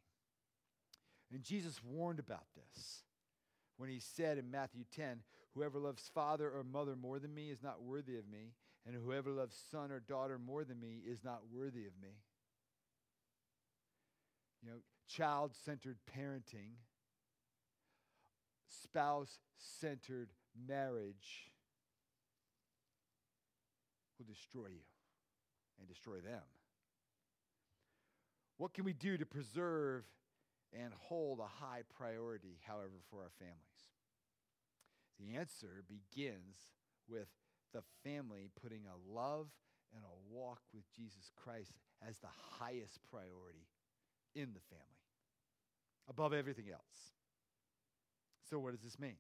And 1.33 1.43
Jesus 1.43 1.81
warned 1.85 2.19
about 2.19 2.47
this 2.57 3.03
when 3.77 3.89
he 3.89 4.01
said 4.01 4.37
in 4.37 4.51
Matthew 4.51 4.85
10, 4.95 5.21
Whoever 5.55 5.79
loves 5.79 6.09
father 6.15 6.49
or 6.49 6.63
mother 6.63 6.95
more 6.95 7.19
than 7.19 7.35
me 7.35 7.51
is 7.51 7.63
not 7.63 7.83
worthy 7.83 8.17
of 8.17 8.29
me, 8.29 8.53
and 8.87 8.95
whoever 8.95 9.31
loves 9.31 9.57
son 9.71 9.91
or 9.91 10.01
daughter 10.01 10.39
more 10.39 10.65
than 10.65 10.79
me 10.79 11.03
is 11.05 11.25
not 11.25 11.41
worthy 11.53 11.87
of 11.87 11.93
me. 12.01 12.21
You 14.63 14.71
know, 14.71 14.77
child 15.09 15.53
centered 15.65 15.99
parenting 16.17 16.75
spouse 18.71 19.39
centered 19.57 20.31
marriage 20.67 21.51
will 24.19 24.27
destroy 24.27 24.69
you 24.69 24.85
and 25.79 25.89
destroy 25.89 26.21
them. 26.21 26.43
What 28.59 28.75
can 28.75 28.85
we 28.85 28.93
do 28.93 29.17
to 29.17 29.25
preserve 29.25 30.05
and 30.73 30.93
hold 30.95 31.41
a 31.41 31.65
high 31.65 31.83
priority, 31.97 32.59
however, 32.67 33.01
for 33.09 33.21
our 33.21 33.31
families? 33.39 33.57
The 35.19 35.37
answer 35.37 35.83
begins 35.89 36.57
with 37.09 37.29
the 37.73 37.83
family 38.05 38.51
putting 38.63 38.83
a 38.87 39.19
love 39.19 39.49
and 39.95 40.05
a 40.05 40.35
walk 40.35 40.61
with 40.75 40.85
Jesus 40.95 41.31
Christ 41.37 41.73
as 42.07 42.19
the 42.19 42.29
highest 42.59 42.99
priority 43.11 43.67
in 44.35 44.53
the 44.53 44.61
family, 44.69 44.85
above 46.09 46.33
everything 46.33 46.67
else. 46.71 47.15
So, 48.51 48.59
what 48.59 48.73
does 48.73 48.83
this 48.83 48.99
mean? 48.99 49.17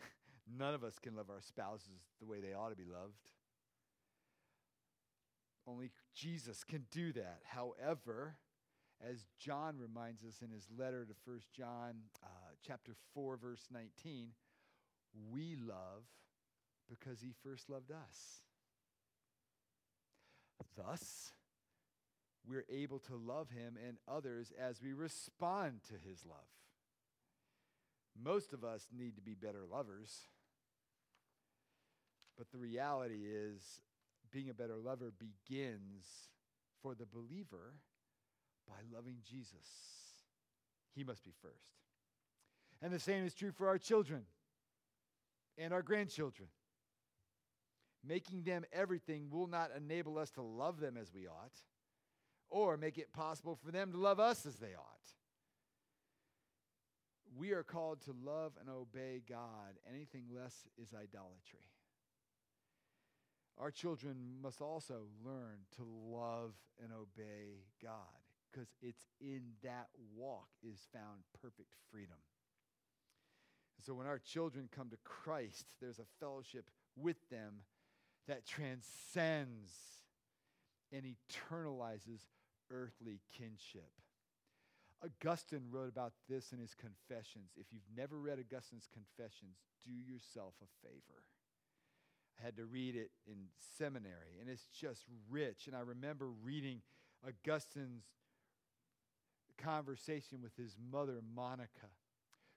None 0.58 0.74
of 0.74 0.84
us 0.84 0.98
can 0.98 1.16
love 1.16 1.30
our 1.30 1.40
spouses 1.40 2.02
the 2.20 2.26
way 2.26 2.40
they 2.40 2.52
ought 2.52 2.68
to 2.68 2.76
be 2.76 2.84
loved. 2.84 3.30
Only 5.66 5.90
Jesus 6.14 6.62
can 6.62 6.84
do 6.90 7.12
that. 7.12 7.40
However, 7.44 8.36
as 9.08 9.24
John 9.38 9.76
reminds 9.78 10.24
us 10.24 10.40
in 10.42 10.50
his 10.50 10.66
letter 10.76 11.04
to 11.04 11.14
1 11.24 11.40
John 11.56 11.94
uh, 12.22 12.26
chapter 12.66 12.92
4 13.14 13.36
verse 13.36 13.66
19, 13.72 14.28
we 15.30 15.56
love 15.56 16.04
because 16.88 17.20
he 17.20 17.32
first 17.42 17.70
loved 17.70 17.90
us. 17.90 18.42
Thus, 20.76 21.32
we're 22.46 22.64
able 22.70 22.98
to 23.00 23.14
love 23.14 23.50
him 23.50 23.76
and 23.86 23.98
others 24.08 24.52
as 24.58 24.82
we 24.82 24.92
respond 24.92 25.80
to 25.88 25.94
his 25.94 26.24
love. 26.24 26.38
Most 28.20 28.52
of 28.52 28.64
us 28.64 28.88
need 28.96 29.16
to 29.16 29.22
be 29.22 29.34
better 29.34 29.64
lovers. 29.70 30.28
But 32.36 32.50
the 32.50 32.58
reality 32.58 33.22
is, 33.26 33.80
being 34.30 34.48
a 34.48 34.54
better 34.54 34.76
lover 34.76 35.12
begins 35.18 36.06
for 36.82 36.94
the 36.94 37.06
believer 37.06 37.74
by 38.66 38.74
loving 38.94 39.18
Jesus. 39.28 39.68
He 40.94 41.04
must 41.04 41.24
be 41.24 41.32
first. 41.42 41.72
And 42.80 42.92
the 42.92 42.98
same 42.98 43.24
is 43.24 43.34
true 43.34 43.52
for 43.52 43.68
our 43.68 43.78
children 43.78 44.22
and 45.58 45.72
our 45.72 45.82
grandchildren. 45.82 46.48
Making 48.04 48.42
them 48.42 48.64
everything 48.72 49.28
will 49.30 49.46
not 49.46 49.70
enable 49.76 50.18
us 50.18 50.30
to 50.32 50.42
love 50.42 50.80
them 50.80 50.96
as 50.96 51.12
we 51.14 51.28
ought, 51.28 51.52
or 52.50 52.76
make 52.76 52.98
it 52.98 53.12
possible 53.12 53.58
for 53.64 53.70
them 53.70 53.92
to 53.92 53.98
love 53.98 54.18
us 54.18 54.44
as 54.44 54.56
they 54.56 54.74
ought. 54.74 55.21
We 57.36 57.52
are 57.52 57.62
called 57.62 58.02
to 58.02 58.14
love 58.24 58.52
and 58.60 58.68
obey 58.68 59.22
God. 59.28 59.78
Anything 59.88 60.24
less 60.34 60.54
is 60.80 60.92
idolatry. 60.92 61.70
Our 63.58 63.70
children 63.70 64.16
must 64.42 64.60
also 64.60 65.06
learn 65.24 65.60
to 65.76 65.84
love 65.84 66.54
and 66.82 66.92
obey 66.92 67.64
God 67.82 68.22
because 68.50 68.68
it's 68.82 69.06
in 69.20 69.42
that 69.62 69.88
walk 70.14 70.48
is 70.62 70.86
found 70.92 71.22
perfect 71.40 71.74
freedom. 71.90 72.16
So 73.84 73.94
when 73.94 74.06
our 74.06 74.18
children 74.18 74.68
come 74.74 74.90
to 74.90 74.96
Christ, 75.04 75.66
there's 75.80 75.98
a 75.98 76.06
fellowship 76.20 76.70
with 76.96 77.16
them 77.30 77.62
that 78.28 78.46
transcends 78.46 79.72
and 80.92 81.04
eternalizes 81.04 82.20
earthly 82.70 83.20
kinship. 83.36 83.90
Augustine 85.04 85.66
wrote 85.70 85.88
about 85.88 86.12
this 86.28 86.52
in 86.52 86.58
his 86.58 86.74
Confessions. 86.74 87.50
If 87.56 87.66
you've 87.72 87.82
never 87.96 88.18
read 88.18 88.38
Augustine's 88.38 88.88
Confessions, 88.92 89.56
do 89.84 89.92
yourself 89.92 90.54
a 90.62 90.86
favor. 90.86 91.24
I 92.40 92.44
had 92.44 92.56
to 92.56 92.64
read 92.64 92.96
it 92.96 93.10
in 93.26 93.48
seminary, 93.76 94.38
and 94.40 94.48
it's 94.48 94.66
just 94.66 95.04
rich. 95.30 95.66
And 95.66 95.76
I 95.76 95.80
remember 95.80 96.28
reading 96.44 96.82
Augustine's 97.26 98.04
conversation 99.58 100.40
with 100.42 100.56
his 100.56 100.76
mother, 100.90 101.20
Monica, 101.34 101.90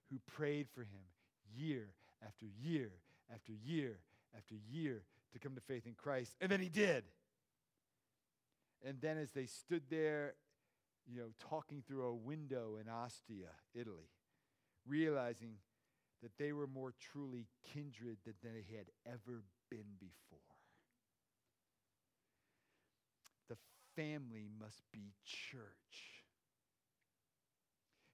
who 0.10 0.19
prayed 0.36 0.67
for 0.73 0.81
him 0.81 1.05
year 1.55 1.89
after 2.25 2.45
year 2.62 2.91
after 3.34 3.53
year 3.53 3.99
after 4.36 4.55
year 4.71 5.03
to 5.34 5.39
come 5.39 5.55
to 5.55 5.62
faith 5.62 5.86
in 5.86 5.93
Christ. 5.93 6.36
And 6.39 6.51
then 6.51 6.62
he 6.62 6.69
did. 6.69 7.03
And 8.86 9.01
then 9.01 9.17
as 9.17 9.31
they 9.31 9.45
stood 9.47 9.84
there, 9.89 10.36
you 11.08 11.20
know, 11.20 11.30
talking 11.50 11.84
through 11.88 12.06
a 12.06 12.13
window 12.13 12.78
in 12.82 12.89
Ostia, 12.89 13.52
Italy, 13.74 14.10
realizing 14.88 15.56
that 16.24 16.32
they 16.38 16.52
were 16.52 16.68
more 16.68 16.94
truly 17.00 17.48
kindred 17.74 18.18
than 18.26 18.34
they 18.44 18.65
had 18.76 18.88
ever 19.06 19.44
been 19.70 19.86
before. 20.00 20.39
The 23.50 23.58
family 23.96 24.48
must 24.60 24.82
be 24.91 25.13
church. 25.24 26.24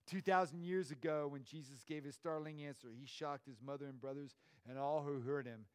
2,000 0.10 0.62
years 0.62 0.92
ago, 0.92 1.30
when 1.30 1.44
Jesus 1.44 1.84
gave 1.88 2.04
his 2.04 2.16
startling 2.16 2.62
answer, 2.64 2.90
he 2.94 3.06
shocked 3.06 3.46
his 3.48 3.62
mother 3.66 3.86
and 3.86 4.02
brothers 4.02 4.36
and 4.68 4.78
all 4.78 5.02
who 5.04 5.22
heard 5.22 5.46
him, 5.46 5.66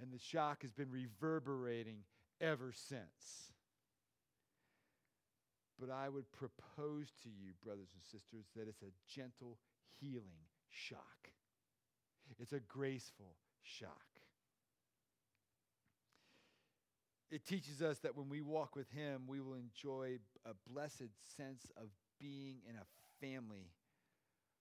and 0.00 0.12
the 0.12 0.18
shock 0.18 0.62
has 0.62 0.72
been 0.72 0.90
reverberating 0.90 2.04
ever 2.40 2.72
since. 2.72 3.49
But 5.80 5.90
I 5.90 6.08
would 6.08 6.30
propose 6.32 7.08
to 7.22 7.28
you, 7.30 7.52
brothers 7.64 7.88
and 7.94 8.02
sisters, 8.04 8.44
that 8.54 8.68
it's 8.68 8.82
a 8.82 8.92
gentle, 9.08 9.56
healing 9.98 10.44
shock. 10.68 11.30
It's 12.38 12.52
a 12.52 12.60
graceful 12.60 13.34
shock. 13.62 14.06
It 17.30 17.46
teaches 17.46 17.80
us 17.80 17.98
that 18.00 18.16
when 18.16 18.28
we 18.28 18.42
walk 18.42 18.76
with 18.76 18.90
Him, 18.90 19.22
we 19.26 19.40
will 19.40 19.54
enjoy 19.54 20.18
a 20.44 20.52
blessed 20.70 21.10
sense 21.36 21.70
of 21.76 21.88
being 22.20 22.56
in 22.68 22.76
a 22.76 23.24
family 23.24 23.70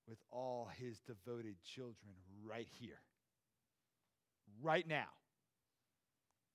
with 0.07 0.17
all 0.31 0.69
his 0.77 0.99
devoted 1.01 1.55
children 1.63 2.15
right 2.43 2.67
here, 2.79 2.99
right 4.61 4.87
now, 4.87 5.09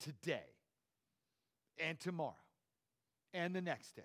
today, 0.01 0.43
and 1.77 1.99
tomorrow, 1.99 2.33
and 3.33 3.55
the 3.55 3.61
next 3.61 3.95
day. 3.95 4.03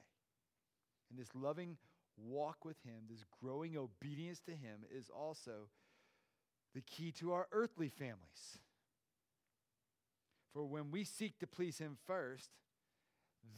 And 1.11 1.18
this 1.18 1.35
loving 1.35 1.77
walk 2.16 2.64
with 2.64 2.77
him, 2.85 3.05
this 3.09 3.25
growing 3.42 3.77
obedience 3.77 4.40
to 4.46 4.53
him, 4.53 4.85
is 4.94 5.11
also 5.11 5.68
the 6.75 6.83
key 6.83 7.12
to 7.12 7.33
our 7.33 7.49
earthly 7.53 7.88
families. 7.88 8.59
For 10.53 10.64
when 10.64 10.90
we 10.90 11.05
seek 11.05 11.38
to 11.38 11.46
please 11.46 11.79
him 11.79 11.96
first, 12.07 12.51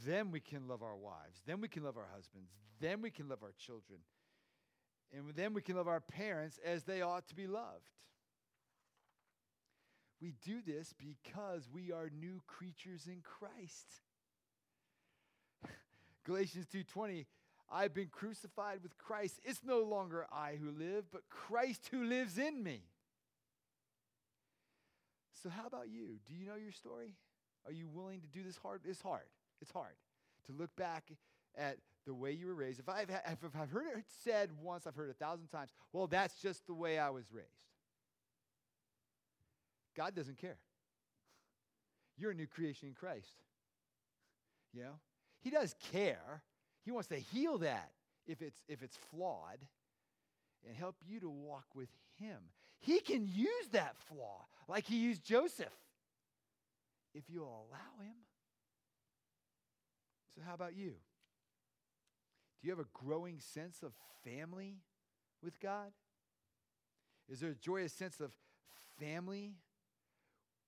then 0.07 0.31
we 0.31 0.41
can 0.41 0.69
love 0.69 0.83
our 0.83 0.97
wives, 0.97 1.43
then 1.47 1.61
we 1.61 1.69
can 1.69 1.85
love 1.85 1.97
our 1.97 2.09
husbands, 2.15 2.53
then 2.81 3.03
we 3.03 3.11
can 3.11 3.29
love 3.29 3.43
our 3.43 3.55
children, 3.59 4.01
and 5.13 5.25
then 5.35 5.55
we 5.55 5.63
can 5.63 5.77
love 5.77 5.89
our 5.89 6.01
parents 6.01 6.59
as 6.65 6.85
they 6.85 7.03
ought 7.03 7.27
to 7.29 7.35
be 7.35 7.47
loved. 7.47 7.91
We 10.21 10.35
do 10.45 10.61
this 10.65 10.95
because 10.97 11.69
we 11.73 11.91
are 11.91 12.09
new 12.09 12.43
creatures 12.47 13.09
in 13.09 13.23
Christ. 13.23 13.89
Galatians 16.25 16.67
2:20 16.73 17.27
I've 17.73 17.95
been 17.95 18.09
crucified 18.09 18.83
with 18.83 18.99
Christ. 18.99 19.41
It's 19.45 19.63
no 19.65 19.81
longer 19.81 20.27
I 20.31 20.57
who 20.61 20.71
live, 20.71 21.05
but 21.11 21.23
Christ 21.31 21.89
who 21.91 22.05
lives 22.05 22.37
in 22.37 22.63
me. 22.63 22.83
So 25.43 25.49
how 25.49 25.67
about 25.67 25.89
you? 25.89 26.19
Do 26.27 26.35
you 26.35 26.47
know 26.47 26.57
your 26.57 26.73
story? 26.73 27.15
Are 27.67 27.73
you 27.73 27.89
willing 27.89 28.21
to 28.21 28.27
do 28.27 28.43
this 28.43 28.59
hard? 28.59 28.83
It's 28.85 29.01
hard. 29.01 29.27
It's 29.61 29.71
hard 29.71 29.95
to 30.47 30.53
look 30.53 30.75
back 30.77 31.05
at 31.57 31.79
the 32.07 32.15
way 32.15 32.33
you 32.33 32.47
were 32.47 32.55
raised. 32.55 32.81
If 32.81 32.89
I've, 32.89 33.11
if 33.11 33.57
I've 33.59 33.71
heard 33.71 33.87
it 33.97 34.05
said 34.25 34.51
once, 34.61 34.87
I've 34.87 34.95
heard 34.95 35.09
it 35.09 35.17
a 35.21 35.25
thousand 35.25 35.49
times, 35.49 35.71
well, 35.93 36.07
that's 36.07 36.41
just 36.41 36.67
the 36.67 36.75
way 36.75 36.99
I 36.99 37.11
was 37.11 37.25
raised. 37.33 37.49
God 39.97 40.15
doesn't 40.15 40.39
care. 40.39 40.59
You're 42.17 42.33
a 42.33 42.35
new 42.35 42.47
creation 42.47 42.89
in 42.89 42.95
Christ. 42.95 43.43
You 44.73 44.83
know? 44.83 44.99
He 45.41 45.51
does 45.51 45.75
care. 45.93 46.43
He 46.85 46.91
wants 46.91 47.09
to 47.09 47.17
heal 47.17 47.59
that 47.59 47.91
if 48.27 48.43
it's 48.43 48.63
if 48.69 48.83
it's 48.83 48.97
flawed 49.11 49.59
and 50.67 50.77
help 50.77 50.97
you 51.07 51.21
to 51.21 51.31
walk 51.31 51.67
with 51.75 51.89
him. 52.19 52.39
He 52.79 53.01
can 53.01 53.27
use 53.27 53.69
that 53.73 53.97
flaw 54.09 54.47
like 54.69 54.87
he 54.87 54.97
used 54.97 55.25
Joseph 55.25 55.73
if 57.15 57.25
you'll 57.29 57.45
allow 57.45 58.05
him. 58.05 58.15
So 60.35 60.41
how 60.47 60.55
about 60.55 60.75
you? 60.75 60.95
Do 62.61 62.69
you 62.69 62.71
have 62.71 62.79
a 62.79 62.89
growing 63.05 63.41
sense 63.41 63.83
of 63.83 63.93
family 64.25 64.79
with 65.43 65.61
God? 65.61 65.93
Is 67.29 67.41
there 67.41 67.51
a 67.51 67.55
joyous 67.55 67.93
sense 67.93 68.21
of 68.21 68.33
family 68.99 69.55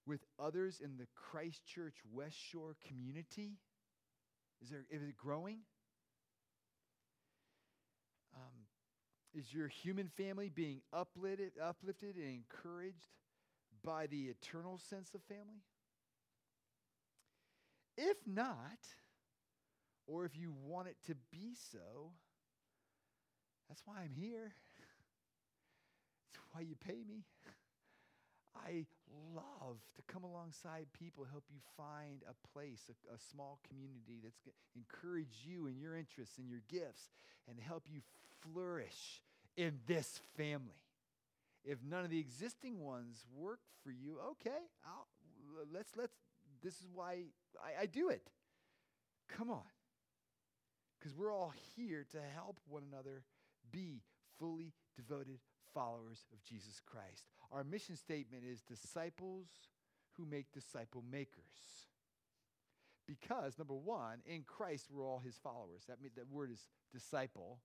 with 0.07 0.25
others 0.39 0.81
in 0.83 0.97
the 0.97 1.07
Christ 1.15 1.65
Church 1.67 1.95
West 2.13 2.37
Shore 2.37 2.77
community? 2.87 3.59
Is, 4.63 4.71
there, 4.71 4.85
is 4.91 5.03
it 5.03 5.17
growing? 5.17 5.59
Um, 8.35 8.67
is 9.35 9.53
your 9.53 9.69
human 9.69 10.09
family 10.09 10.49
being 10.49 10.81
uplifted, 10.93 11.53
uplifted 11.63 12.17
and 12.17 12.31
encouraged 12.45 13.11
by 13.85 14.07
the 14.07 14.25
eternal 14.25 14.79
sense 14.79 15.15
of 15.15 15.23
family? 15.25 15.63
If 17.97 18.25
not, 18.27 18.79
or 20.07 20.25
if 20.25 20.37
you 20.37 20.53
want 20.53 20.89
it 20.89 20.97
to 21.07 21.15
be 21.31 21.55
so, 21.55 22.13
that's 23.69 23.83
why 23.85 24.01
I'm 24.03 24.15
here. 24.15 24.55
That's 26.33 26.45
why 26.53 26.61
you 26.63 26.75
pay 26.77 27.03
me. 27.07 27.25
I 28.57 28.87
love 29.35 29.79
to 29.97 30.03
come 30.13 30.25
alongside 30.25 30.87
people, 30.93 31.27
help 31.31 31.45
you 31.51 31.59
find 31.77 32.23
a 32.29 32.49
place, 32.53 32.83
a, 32.89 33.15
a 33.15 33.19
small 33.19 33.59
community 33.69 34.21
that's 34.23 34.41
going 34.41 34.55
to 34.55 34.79
encourage 34.79 35.45
you 35.45 35.67
and 35.67 35.81
your 35.81 35.97
interests 35.97 36.39
and 36.39 36.49
your 36.49 36.63
gifts 36.69 37.11
and 37.49 37.59
help 37.59 37.85
you 37.91 38.01
flourish 38.41 39.23
in 39.57 39.79
this 39.87 40.21
family. 40.37 40.83
If 41.65 41.79
none 41.83 42.05
of 42.05 42.11
the 42.11 42.21
existing 42.21 42.81
ones 42.81 43.25
work 43.35 43.61
for 43.83 43.91
you, 43.91 44.19
okay, 44.33 44.69
I'll, 44.87 45.07
let's 45.73 45.97
let's. 45.97 46.13
This 46.63 46.75
is 46.75 46.87
why 46.95 47.25
I, 47.63 47.83
I 47.83 47.87
do 47.87 48.11
it. 48.11 48.29
Come 49.29 49.51
on 49.51 49.63
because 51.05 51.19
we're 51.19 51.33
all 51.33 51.53
here 51.77 52.07
to 52.13 52.19
help 52.35 52.59
one 52.67 52.83
another 52.91 53.25
be 53.71 54.01
fully 54.39 54.73
devoted 54.97 55.39
followers 55.75 56.27
of 56.33 56.43
Jesus 56.45 56.81
Christ. 56.87 57.27
Our 57.53 57.65
mission 57.65 57.97
statement 57.97 58.45
is 58.51 58.63
disciples 58.63 59.49
who 60.17 60.25
make 60.25 60.53
disciple 60.53 61.03
makers. 61.11 61.89
Because, 63.07 63.59
number 63.59 63.75
one, 63.75 64.21
in 64.25 64.45
Christ, 64.47 64.87
we're 64.91 65.05
all 65.05 65.21
his 65.23 65.37
followers. 65.43 65.83
That, 65.89 66.01
means, 66.01 66.15
that 66.15 66.31
word 66.31 66.51
is 66.51 66.69
disciple. 66.93 67.59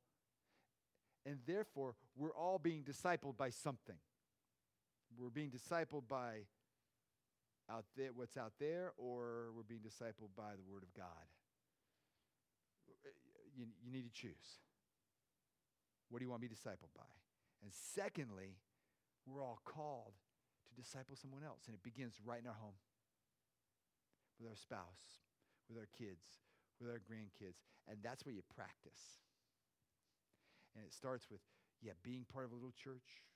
And 1.26 1.38
therefore, 1.48 1.95
we're 2.17 2.36
all 2.36 2.60
being 2.60 2.84
discipled 2.84 3.38
by 3.38 3.52
something. 3.52 3.95
We're 5.17 5.30
being 5.30 5.52
discipled 5.52 6.08
by 6.10 6.45
out 7.69 7.86
there, 7.95 8.10
what's 8.13 8.36
out 8.36 8.54
there, 8.60 8.93
or 8.98 9.52
we're 9.56 9.63
being 9.63 9.82
discipled 9.82 10.36
by 10.36 10.52
the 10.56 10.72
Word 10.72 10.84
of 10.84 10.93
God. 10.93 11.06
You, 13.56 13.65
you 13.84 13.91
need 13.91 14.04
to 14.04 14.22
choose. 14.22 14.60
What 16.10 16.19
do 16.19 16.26
you 16.26 16.30
want 16.30 16.41
to 16.41 16.48
be 16.48 16.54
discipled 16.54 16.93
by? 16.95 17.04
And 17.62 17.72
secondly, 17.74 18.58
we're 19.26 19.43
all 19.43 19.60
called 19.65 20.15
to 20.69 20.74
disciple 20.76 21.15
someone 21.15 21.43
else. 21.43 21.67
And 21.67 21.76
it 21.76 21.84
begins 21.84 22.15
right 22.24 22.41
in 22.41 22.48
our 22.48 22.58
home 22.58 22.80
with 24.39 24.48
our 24.48 24.56
spouse, 24.56 25.19
with 25.67 25.78
our 25.78 25.89
kids, 25.91 26.43
with 26.80 26.89
our 26.89 27.02
grandkids. 27.04 27.60
And 27.88 28.00
that's 28.02 28.26
where 28.26 28.34
you 28.34 28.43
practice. 28.56 29.19
And 30.76 30.86
it 30.86 30.93
starts 30.93 31.28
with, 31.30 31.41
yeah, 31.82 31.98
being 32.04 32.26
part 32.32 32.45
of 32.45 32.52
a 32.52 32.56
little 32.56 32.76
church, 32.76 33.28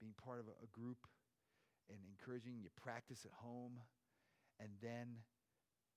being 0.00 0.16
part 0.16 0.40
of 0.40 0.48
a, 0.48 0.56
a 0.64 0.68
group, 0.72 1.04
and 1.90 1.98
encouraging 2.06 2.54
you 2.62 2.70
practice 2.80 3.26
at 3.26 3.34
home, 3.42 3.82
and 4.62 4.70
then 4.80 5.26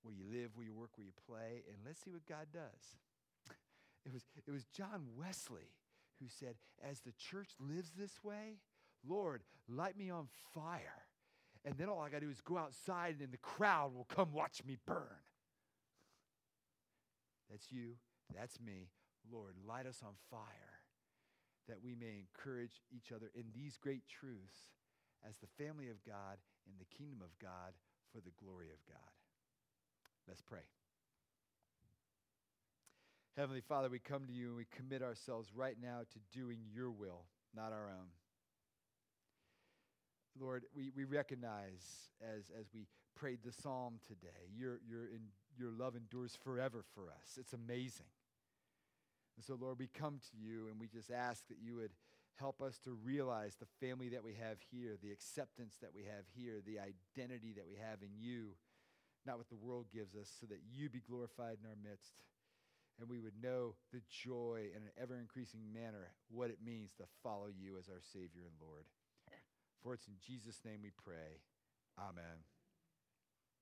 where 0.02 0.12
you 0.12 0.26
live, 0.28 0.50
where 0.54 0.66
you 0.66 0.74
work, 0.74 0.90
where 0.98 1.06
you 1.06 1.14
play, 1.14 1.62
and 1.70 1.78
let's 1.86 2.02
see 2.02 2.10
what 2.10 2.26
God 2.26 2.50
does. 2.52 2.98
it, 4.04 4.12
was, 4.12 4.26
it 4.46 4.50
was 4.50 4.66
John 4.74 5.06
Wesley 5.16 5.72
who 6.20 6.26
said, 6.28 6.54
As 6.82 7.00
the 7.00 7.12
church 7.12 7.50
lives 7.58 7.92
this 7.96 8.22
way, 8.22 8.58
Lord, 9.06 9.42
light 9.68 9.96
me 9.96 10.10
on 10.10 10.28
fire. 10.54 11.06
And 11.64 11.74
then 11.78 11.88
all 11.88 12.00
I 12.00 12.10
got 12.10 12.20
to 12.20 12.26
do 12.26 12.30
is 12.30 12.40
go 12.40 12.58
outside, 12.58 13.16
and 13.20 13.32
the 13.32 13.38
crowd 13.38 13.94
will 13.94 14.04
come 14.04 14.32
watch 14.32 14.62
me 14.66 14.76
burn. 14.86 15.24
That's 17.50 17.70
you. 17.70 17.94
That's 18.34 18.60
me. 18.60 18.88
Lord, 19.32 19.54
light 19.66 19.86
us 19.86 20.02
on 20.04 20.12
fire 20.30 20.74
that 21.68 21.82
we 21.82 21.94
may 21.94 22.20
encourage 22.20 22.82
each 22.94 23.12
other 23.14 23.30
in 23.34 23.44
these 23.54 23.78
great 23.78 24.02
truths 24.08 24.72
as 25.26 25.38
the 25.38 25.64
family 25.64 25.88
of 25.88 26.04
God 26.04 26.36
in 26.66 26.74
the 26.78 26.96
kingdom 26.96 27.20
of 27.22 27.38
God 27.40 27.72
for 28.12 28.20
the 28.20 28.34
glory 28.42 28.68
of 28.68 28.84
God. 28.86 29.12
Let's 30.28 30.42
pray. 30.42 30.64
Heavenly 33.36 33.62
Father, 33.62 33.88
we 33.88 33.98
come 33.98 34.26
to 34.26 34.32
you 34.32 34.46
and 34.46 34.56
we 34.56 34.66
commit 34.76 35.02
ourselves 35.02 35.48
right 35.52 35.76
now 35.82 36.02
to 36.12 36.38
doing 36.38 36.60
your 36.72 36.90
will, 36.90 37.24
not 37.54 37.72
our 37.72 37.88
own. 37.88 38.06
Lord, 40.40 40.64
we, 40.76 40.92
we 40.94 41.02
recognize 41.02 42.10
as, 42.22 42.44
as 42.58 42.66
we 42.72 42.86
prayed 43.16 43.40
the 43.44 43.50
psalm 43.50 43.94
today, 44.06 44.50
your, 44.56 44.78
your, 44.88 45.06
in, 45.06 45.20
your 45.58 45.72
love 45.72 45.96
endures 45.96 46.38
forever 46.44 46.84
for 46.94 47.10
us. 47.10 47.36
It's 47.36 47.52
amazing. 47.52 48.06
And 49.36 49.44
so, 49.44 49.58
Lord, 49.60 49.80
we 49.80 49.88
come 49.88 50.20
to 50.30 50.36
you 50.36 50.68
and 50.68 50.78
we 50.78 50.86
just 50.86 51.10
ask 51.10 51.48
that 51.48 51.58
you 51.60 51.74
would 51.74 51.92
help 52.36 52.62
us 52.62 52.78
to 52.84 52.96
realize 53.04 53.56
the 53.56 53.86
family 53.86 54.10
that 54.10 54.22
we 54.22 54.34
have 54.34 54.58
here, 54.70 54.96
the 55.02 55.10
acceptance 55.10 55.74
that 55.80 55.90
we 55.92 56.02
have 56.02 56.24
here, 56.36 56.60
the 56.64 56.78
identity 56.78 57.52
that 57.56 57.66
we 57.68 57.76
have 57.78 57.98
in 58.02 58.10
you, 58.16 58.50
not 59.26 59.38
what 59.38 59.48
the 59.48 59.56
world 59.56 59.86
gives 59.92 60.14
us, 60.14 60.30
so 60.40 60.46
that 60.46 60.60
you 60.72 60.88
be 60.88 61.00
glorified 61.00 61.58
in 61.62 61.68
our 61.68 61.76
midst. 61.82 62.14
And 63.00 63.08
we 63.08 63.18
would 63.18 63.42
know 63.42 63.74
the 63.92 64.02
joy 64.08 64.70
in 64.70 64.82
an 64.82 64.94
ever 65.00 65.18
increasing 65.18 65.72
manner 65.72 66.14
what 66.30 66.50
it 66.50 66.58
means 66.64 66.92
to 66.98 67.04
follow 67.22 67.48
you 67.50 67.76
as 67.78 67.88
our 67.88 68.00
Savior 68.12 68.46
and 68.46 68.54
Lord. 68.60 68.84
For 69.82 69.94
it's 69.94 70.06
in 70.06 70.14
Jesus' 70.24 70.60
name 70.64 70.80
we 70.82 70.92
pray. 70.96 71.42
Amen. 71.98 72.53